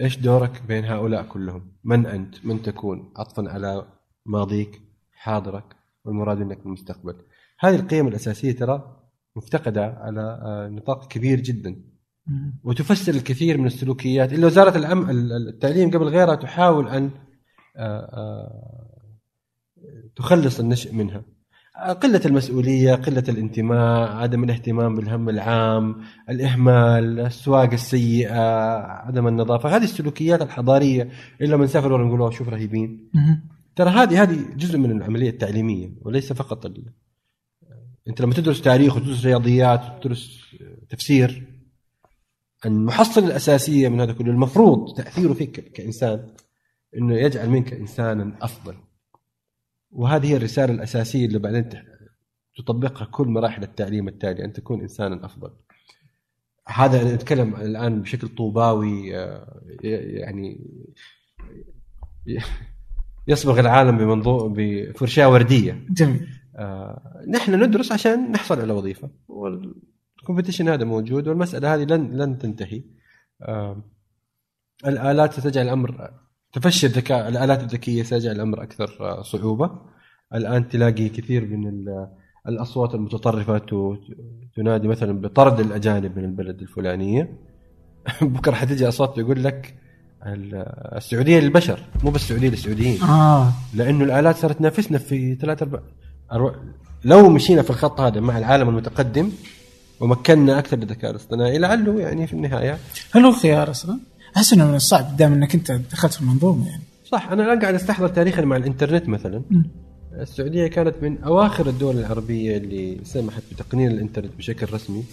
[0.01, 3.87] إيش دورك بين هؤلاء كلهم؟ من أنت؟ من تكون؟ عطفا على
[4.27, 4.81] ماضيك،
[5.13, 7.17] حاضرك، والمراد منك في المستقبل.
[7.59, 9.03] هذه القيم الأساسية ترى
[9.37, 11.83] مفتقدة على آه، نطاق كبير جدا
[12.65, 17.11] وتفسر الكثير من السلوكيات إلا وزارة العم التعليم قبل غيرها تحاول أن
[17.77, 18.91] آه، آه،
[20.17, 21.23] تخلص النشء منها
[22.03, 25.97] قلة المسؤولية قلة الانتماء عدم الاهتمام بالهم العام
[26.31, 29.77] الإهمال السواقة السيئة عدم النظافة.
[29.77, 31.09] هذه السلوكيات الحضارية
[31.41, 33.11] إلا من سافر ورا نقول "أوه، شوف رهيبين.
[33.77, 36.85] ترى هذه هذه جزء من العملية التعليمية وليس فقط ال...
[38.09, 40.41] أنت لما تدرس تاريخ وتدرس رياضيات وتدرس
[40.89, 41.43] تفسير
[42.67, 46.27] المحصلة الأساسية من هذا كله المفروض تأثيره فيك كإنسان
[46.99, 48.75] أنه يجعل منك إنسانا أفضل.
[49.91, 51.71] وهذه هي الرسالة الأساسية اللي بعدين
[52.57, 54.45] تطبقها كل مراحل التعليم التالية.
[54.45, 55.51] أن تكون إنسانا أفضل.
[56.69, 60.61] هذا نتكلم الآن بشكل طوباوي آه، يعني
[63.29, 65.87] يصبغ العالم بمنظور بفرشاة وردية.
[65.91, 66.29] جميل.
[66.57, 69.11] آه، نحن ندرس عشان نحصل على وظيفة.
[69.29, 72.85] والكومبيتيشن هذا موجود والمسألة هذه لن لن تنتهي.
[73.43, 73.85] آه،
[74.87, 76.11] الآلات ستجعل الأمر
[76.57, 79.71] تفشي الذكاء الآلات الذكية ستجعل الأمر أكثر آه، صعوبة.
[80.35, 82.09] الآن تلاقي كثير من ال-
[82.49, 83.73] الأصوات المتطرفة ت-
[84.57, 87.31] تنادي مثلا بطرد الأجانب من البلد الفلانية.
[88.23, 89.75] بكرة حتجي أصوات تقول لك
[90.27, 90.55] ال-
[90.97, 93.03] السعودية للبشر مو بس السعودية للسعوديين.
[93.03, 93.53] آه.
[93.75, 95.81] لأنه الآلات صارت تنافسنا في ثلاث أربع
[97.05, 99.31] لو مشينا في الخط هذا مع العالم المتقدم
[100.01, 102.79] ومكنا أكثر للذكاء الاصطناعي لعله يعني في النهاية
[103.13, 103.99] هل هو خيار أصلا؟
[104.37, 107.75] أحس إنه من الصعب دام إنك أنت دخلت في المنظومة يعني صح أنا الآن قاعد
[107.75, 109.71] أستحضر تاريخا مع الإنترنت مثلا مم.
[110.13, 115.05] السعودية كانت من أواخر الدول العربية اللي سمحت بتقنين الإنترنت بشكل رسمي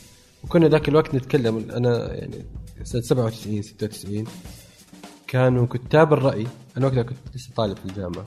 [0.44, 2.46] وكنا ذاك الوقت نتكلم أنا يعني
[2.84, 4.24] سنة 97 96
[5.28, 6.48] كانوا كتاب الرأي
[6.78, 8.26] أنا وقتها كنت لسه طالب في الجامعة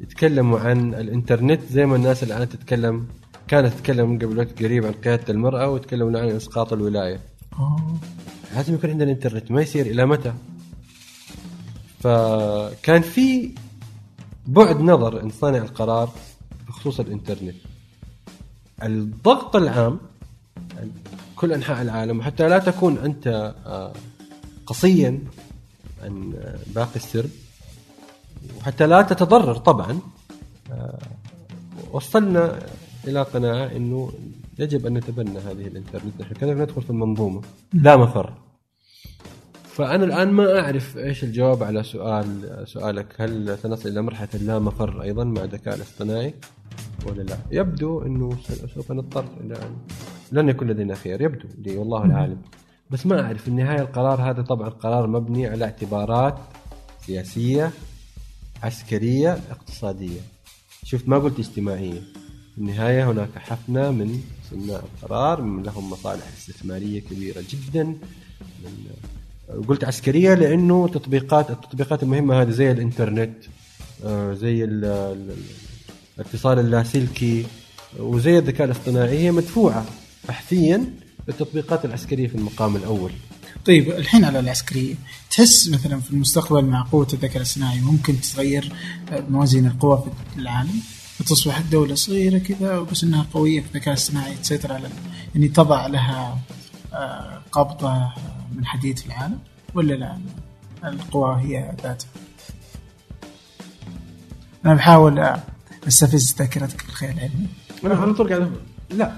[0.00, 3.06] يتكلموا عن الإنترنت زي ما الناس الآن تتكلم
[3.48, 7.20] كانت تتكلم قبل وقت قريب عن قيادة المرأة وتكلموا عن إسقاط الولاية
[7.58, 7.98] أوه.
[8.54, 10.32] لازم يكون عندنا انترنت ما يصير إلى متى؟
[12.00, 13.54] فكان في
[14.46, 16.10] بعد نظر عند صانع القرار
[16.68, 17.54] بخصوص الإنترنت
[18.82, 19.98] الضغط العام
[21.36, 23.92] كل أنحاء العالم وحتى لا تكون أنت آه،
[24.66, 25.18] قصيا
[26.02, 27.30] عن آه، باقي السرب
[28.58, 30.00] وحتى لا تتضرر طبعا
[30.72, 30.98] آه،
[31.92, 32.58] وصلنا
[33.06, 34.12] إلى قناعة إنه
[34.58, 36.20] يجب أن نتبنى هذه الإنترنت.
[36.20, 37.42] نحن كذا ندخل في المنظومة.
[37.72, 38.32] لا مفر.
[39.64, 43.20] فأنا الآن ما أعرف إيش الجواب على سؤال سؤالك.
[43.20, 46.34] هل سنصل إلى مرحلة اللا مفر أيضا مع الذكاء الاصطناعي
[47.06, 48.36] ولا لا؟ يبدو إنه
[48.74, 49.76] سوف نضطر إلى ان
[50.32, 51.22] لن يكون لدينا خيار.
[51.22, 52.42] يبدو لي والله العالم.
[52.90, 56.38] بس ما أعرف في النهاية القرار هذا طبعا قرار مبني على اعتبارات
[57.06, 57.70] سياسية
[58.62, 60.20] عسكرية اقتصادية.
[60.84, 62.00] شفت ما قلت اجتماعية.
[62.58, 69.84] في النهاية هناك حفنة من صناع القرار من لهم مصالح استثمارية كبيرة جدا من قلت
[69.84, 73.34] عسكرية لأنه تطبيقات التطبيقات المهمة هذه زي الإنترنت
[74.04, 75.36] آه، زي ال- ال-
[76.18, 77.44] الاتصال اللاسلكي
[77.98, 79.86] وزي الذكاء الاصطناعي هي مدفوعة
[80.28, 80.84] بحثيا
[81.28, 83.12] للتطبيقات العسكرية في المقام الأول
[83.66, 84.94] طيب الحين على العسكريه
[85.30, 88.72] تحس مثلا في المستقبل مع قوة الذكاء الاصطناعي ممكن تتغير
[89.30, 90.04] موازين القوى
[90.34, 90.80] في العالم؟
[91.20, 94.88] وتصبح الدولة صغيرة كذا بس إنها قوية في الذكاء الاصطناعي تسيطر على
[95.34, 96.38] يعني تضع لها
[96.92, 98.12] آه، قبضة
[98.56, 99.38] من حديد في العالم
[99.74, 100.18] ولا لا؟
[100.84, 102.08] القوى هي ذاتها.
[104.64, 105.42] أنا بحاول آه،
[105.88, 107.46] أستفز ذاكرتك بالخيال العلمي.
[107.84, 108.52] أنا على طول قاعد
[108.90, 109.12] لا.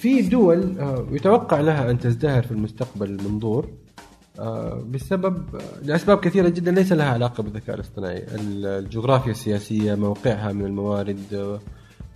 [0.00, 3.68] في دول آه، يتوقع لها أن تزدهر في المستقبل المنظور
[4.90, 8.18] بسبب آه، لأسباب كثيرة جدا ليس لها علاقة بالذكاء الاصطناعي.
[8.18, 11.58] ال- الجغرافيا السياسية موقعها من الموارد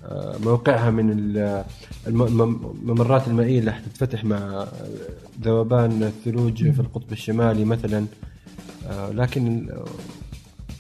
[0.04, 1.64] آه، موقعها من ال-
[2.06, 4.68] الم- الم- الممرات المائية اللي حتتفتح مع آه،
[5.42, 8.06] ذوبان الثلوج في القطب الشمالي مثلا.
[9.10, 9.68] لكن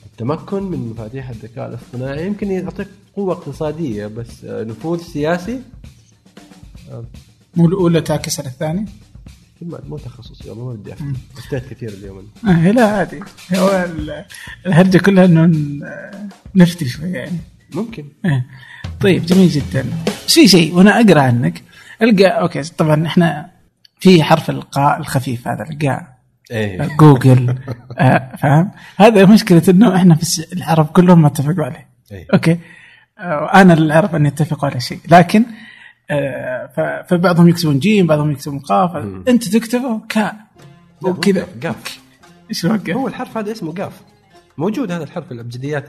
[0.06, 5.60] التمكن من مفاتيح الذكاء الاصطناعي يمكن يعطيك قوة اقتصادية بس نفوذ سياسي
[6.92, 7.04] آه،
[7.56, 8.84] مو الأولى تعكس على الثانية؟
[9.64, 11.04] ما مو تخصصي والله ما بدي افتي
[11.38, 12.28] افتيت كثير اليوم.
[12.48, 13.20] آه لا عادي.
[13.54, 14.24] هو ال-
[14.66, 15.46] الهرجة كلها إنه
[16.54, 17.38] نفتي شوي يعني.
[17.74, 18.04] ممكن.
[18.24, 18.46] إيه.
[19.00, 19.84] طيب جميل جدا.
[20.26, 21.62] بس في شيء وأنا أقرأ عنك.
[22.02, 23.50] ألقى okay طبعا إحنا
[24.00, 26.14] في حرف القاء الخفيف هذا القاء.
[26.50, 26.96] إيه.
[26.96, 27.58] جوجل
[27.98, 31.88] آه فاهم؟ هذا مشكلة إنه إحنا في العرب كلهم ما اتفقوا عليه.
[32.12, 32.26] إيه.
[32.34, 32.58] okay.
[33.18, 35.00] آه أنا اللي اعرف أن يتفقوا على شيء.
[35.10, 35.44] لكن آه
[37.08, 38.96] فبعضهم يكتبون جيم بعضهم يكتبون قاف.
[39.28, 40.36] انت تكتبه كاء
[41.02, 42.00] وكذا قاف
[42.50, 44.00] إيش هو قاف؟ هو الحرف هذا اسمه قاف.
[44.58, 45.88] موجود هذا الحرف في الأبجديات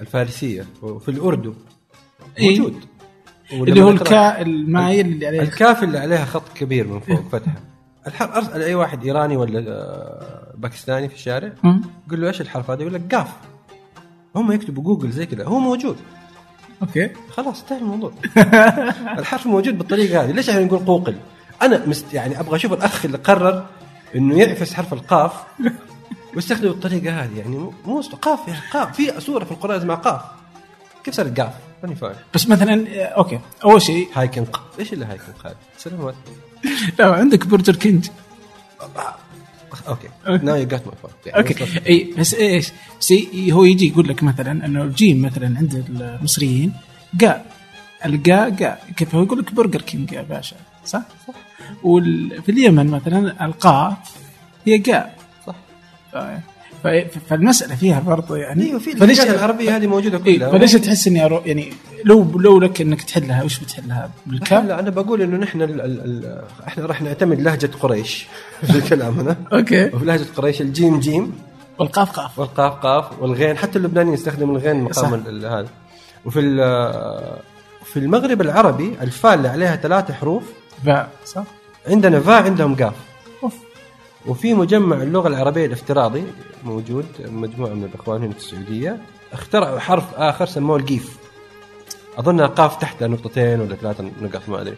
[0.00, 1.54] الفارسية وفي الأردو.
[2.38, 2.60] إيه.
[2.60, 2.76] موجود.
[3.52, 5.40] اللي هو الكاء المايل اللي عليه.
[5.40, 7.60] الكاف اللي عليها خط كبير من فوق فتحة.
[8.06, 11.52] الحرف أرسل أي واحد إيراني ولا آه، باكستاني في الشارع.
[12.10, 13.32] قول له إيش الحرف هذا؟ يقول لك قاف.
[14.36, 15.44] هم يكتبوا جوجل زي كذا.
[15.44, 15.96] هو موجود.
[16.84, 17.10] okay.
[17.30, 18.12] خلاص انتهى الموضوع.
[19.18, 20.30] الحرف موجود بالطريقة هذه.
[20.30, 21.16] ليش إحنا نقول قوقل؟
[21.62, 23.66] أنا مست يعني أبغى أشوف الأخ اللي قرر
[24.14, 25.32] إنه يعفس حرف القاف
[26.34, 27.38] ويستخدم الطريقة هذه.
[27.38, 28.96] يعني مو قاف يا قاف.
[28.96, 30.20] في سورة في القرآن اسمها قاف.
[31.04, 32.14] كيف صارت قاف؟ ماني فاهم.
[32.34, 33.40] بس مثلا okay.
[33.64, 34.46] أول شيء هايكن
[34.78, 36.14] إيش اللي هايكن هذا؟ سلامات
[36.98, 38.08] لا عندك Burger King.
[39.88, 40.08] okay.
[40.44, 41.80] now you got my point okay.
[41.88, 43.12] إي بس إيش؟ بس
[43.50, 46.72] هو يجي يقول لك مثلا إنه الجيم مثلا عند المصريين
[47.20, 47.46] قاء
[48.04, 51.34] القاء قاء كيف هو يقول لك برجر كينج يا باشا؟ صح؟ صح.
[51.82, 53.96] وفي اليمن مثلا القاف
[54.66, 55.16] هي قاء
[55.46, 55.54] صح.
[56.12, 56.53] ف-
[57.28, 58.92] فالمسألة فيها برضه يعني أيوه في
[59.30, 61.72] العربيه هذه موجودة إيه كلها فليش تحس إني أرو يعني
[62.04, 66.00] لو لو لك إنك تحلها وش بتحلها؟ بالكاف؟ لا أنا بقول إنه نحن ال ال
[66.00, 68.26] ال إحنا راح نعتمد لهجة قريش
[68.72, 71.32] في كلامنا أوكي وفي لهجة قريش الجيم جيم
[71.78, 74.80] والقاف قاف والقاف قاف والغين حتى اللبنانيين يستخدموا الغين.
[74.82, 75.14] مقام
[75.44, 75.68] هذا
[76.24, 77.38] وفي ال-
[77.84, 80.42] في المغرب العربي الفاء اللي عليها ثلاثة حروف
[80.84, 81.44] باء صح؟
[81.88, 82.92] عندنا فاء عندهم قاف.
[84.26, 86.24] وفي مجمع اللغة العربية الافتراضي
[86.64, 88.96] موجود مجموعة من الإخوان هنا في السعودية
[89.32, 91.16] اخترعوا حرف آخر سموه القيف
[92.18, 94.76] اظنها قاف تحتها نقطتين ولا ثلاثة نقط ما أدري.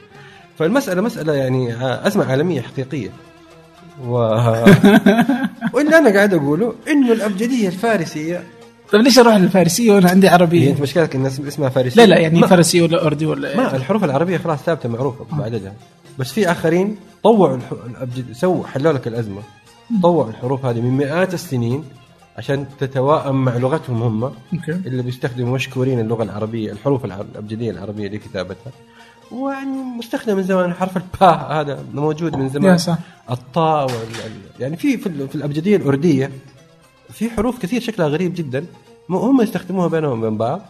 [0.58, 3.10] فالمسألة مسألة يعني ازمه عالمية حقيقية.
[4.06, 4.12] و...
[5.74, 8.42] واللي أنا قاعد أقوله إنه الأبجدية الفارسية
[8.92, 12.18] طيب ليش أروح للفارسية وأنا عندي عربية؟ أنت مشكلتك إن اسم- اسمها فارسيه لا لا
[12.18, 15.72] يعني ما, فارسي ولا أردي ولا ما الحروف العربية خلاص ثابتة معروفة بعددها.
[16.18, 16.96] بس في آخرين
[17.26, 17.72] طوعوا الح...
[17.86, 18.32] الأبجد...
[18.32, 19.42] سووا حلوا لك الأزمة.
[20.02, 21.84] طوعوا الحروف هذه من مئات السنين
[22.36, 24.72] عشان تتوائم مع لغتهم هم أوكي.
[24.72, 28.72] اللي بيستخدموا مشكورين اللغة العربية الحروف الأبجدية العربية لكتابتها
[29.32, 32.78] ويعني مستخدم من زمان حرف الباء هذا موجود من زمان.
[32.78, 32.98] صح.
[33.30, 33.92] الطاء وال...
[34.26, 36.30] ال- يعني في في, ال- في الأبجدية الأردية
[37.12, 38.66] في حروف كثير شكلها غريب جدا.
[39.10, 40.60] هم يستخدموها بينهم وبين بعض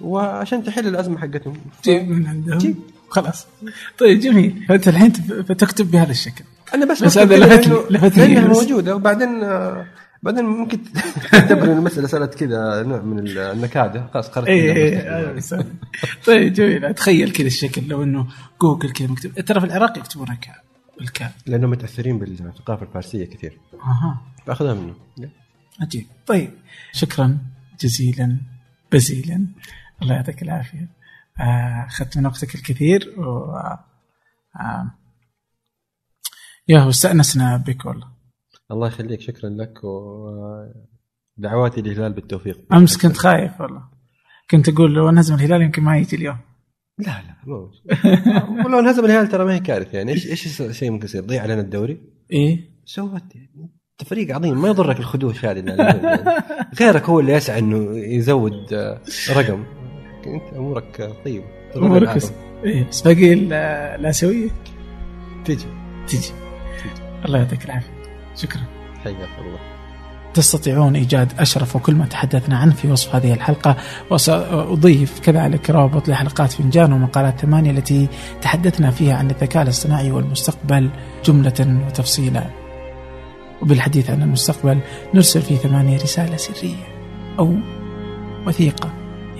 [0.00, 1.56] وعشان تحل الأزمة حقتهم.
[1.84, 2.74] جيب من عندهم.
[3.14, 3.46] خلاص.
[3.98, 4.64] طيب جميل.
[4.68, 5.12] فانت الحين
[5.48, 6.44] فتكتب بهذا الشكل.
[6.74, 8.48] أنا بس بس هذا لفت لي- لفت لي لأنها.
[8.48, 9.86] موجودة وبعدين آه،
[10.22, 10.78] بعدين ممكن
[11.32, 14.06] تعتبر ان المسألة صارت كذا نوع من النكادة.
[14.14, 14.72] خلاص قررت اي.
[15.16, 15.58] أيوة، صح.
[16.26, 16.84] طيب جميل.
[16.84, 18.26] أتخيل كذا الشكل لو إنه
[18.62, 19.32] جوجل كذا مكتوب.
[19.32, 20.64] ترى في العراق يكتبونها كاء
[20.98, 23.58] بالكاء لأنهم متأثرين بالثقافة الفارسية كثير.
[23.74, 24.22] أها.
[24.46, 24.94] باخذها منه
[25.80, 26.06] عجيب.
[26.26, 26.50] طيب
[26.92, 27.38] شكرا
[27.80, 28.36] جزيلا
[28.92, 29.46] بزيلا.
[30.02, 30.78] الله يعطيك العافية.
[30.78, 31.03] آه،
[31.40, 33.54] أخذت من وقتك الكثير و
[34.60, 34.90] آه،
[36.68, 38.08] يا هو استأنسنا بك والله.
[38.70, 39.84] الله يخليك شكرا لك
[41.38, 42.60] ودعواتي للهلال بالتوفيق.
[42.72, 43.82] أمس كنت خايف والله.
[44.50, 46.38] كنت أقول لو أنهزم الهلال يمكن ما يجي اليوم.
[46.98, 47.70] لا لا مو.
[48.64, 50.12] ولو أنهزم الهلال ترى ما هي كارثة يعني.
[50.12, 52.00] إيش إيش الشيء ممكن يصير؟ ضيع علينا الدوري؟
[52.32, 52.74] إيه.
[52.84, 53.70] سوت يعني
[54.00, 54.62] انت فريق عظيم.
[54.62, 55.60] ما يضرك الخدوش هذه
[56.80, 59.00] غيرك هو اللي يسعى إنه يزود آه،
[59.30, 59.83] رقم.
[60.26, 61.44] أنت أمورك طيبة.
[61.76, 62.32] أمورك بس
[62.64, 63.52] إيه بس باقي ال-
[64.00, 64.48] الاسيويه
[65.44, 65.66] تجي.
[66.08, 66.32] تجي.
[67.24, 67.90] الله يعطيك العافية.
[68.36, 68.62] شكرا.
[69.04, 69.58] حياك الله.
[70.34, 73.76] تستطيعون إيجاد أشرف وكل ما تحدثنا عنه في وصف هذه الحلقة.
[74.10, 78.08] وسأضيف كذلك رابط لحلقات فنجان ومقالات ثمانية التي
[78.42, 80.90] تحدثنا فيها عن الذكاء الاصطناعي والمستقبل
[81.24, 82.44] جملة وتفصيلا.
[83.62, 84.78] وبالحديث عن المستقبل
[85.14, 86.74] نرسل في ثمانية رسالة سرية
[87.38, 87.54] أو
[88.46, 88.90] وثيقة.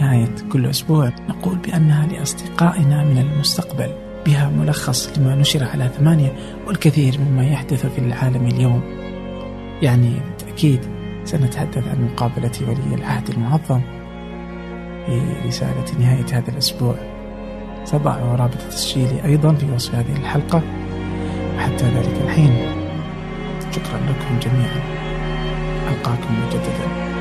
[0.01, 3.91] نهاية كل أسبوع نقول بأنها لأصدقائنا من المستقبل.
[4.27, 6.33] بها ملخص لما نشر على ثمانية
[6.67, 8.83] والكثير مما يحدث في العالم اليوم.
[9.83, 10.81] يعني بالتأكيد
[11.25, 13.81] سنتحدث عن مقابلة ولي العهد المعظم
[15.07, 16.95] في رسالة نهاية هذا الأسبوع.
[17.85, 20.63] سأضع رابط تسجيلي أيضا في وصف هذه الحلقة.
[21.57, 22.57] وحتى ذلك الحين
[23.73, 24.81] شكرا لكم جميعا.
[25.89, 27.14] ألقاكم مجددا.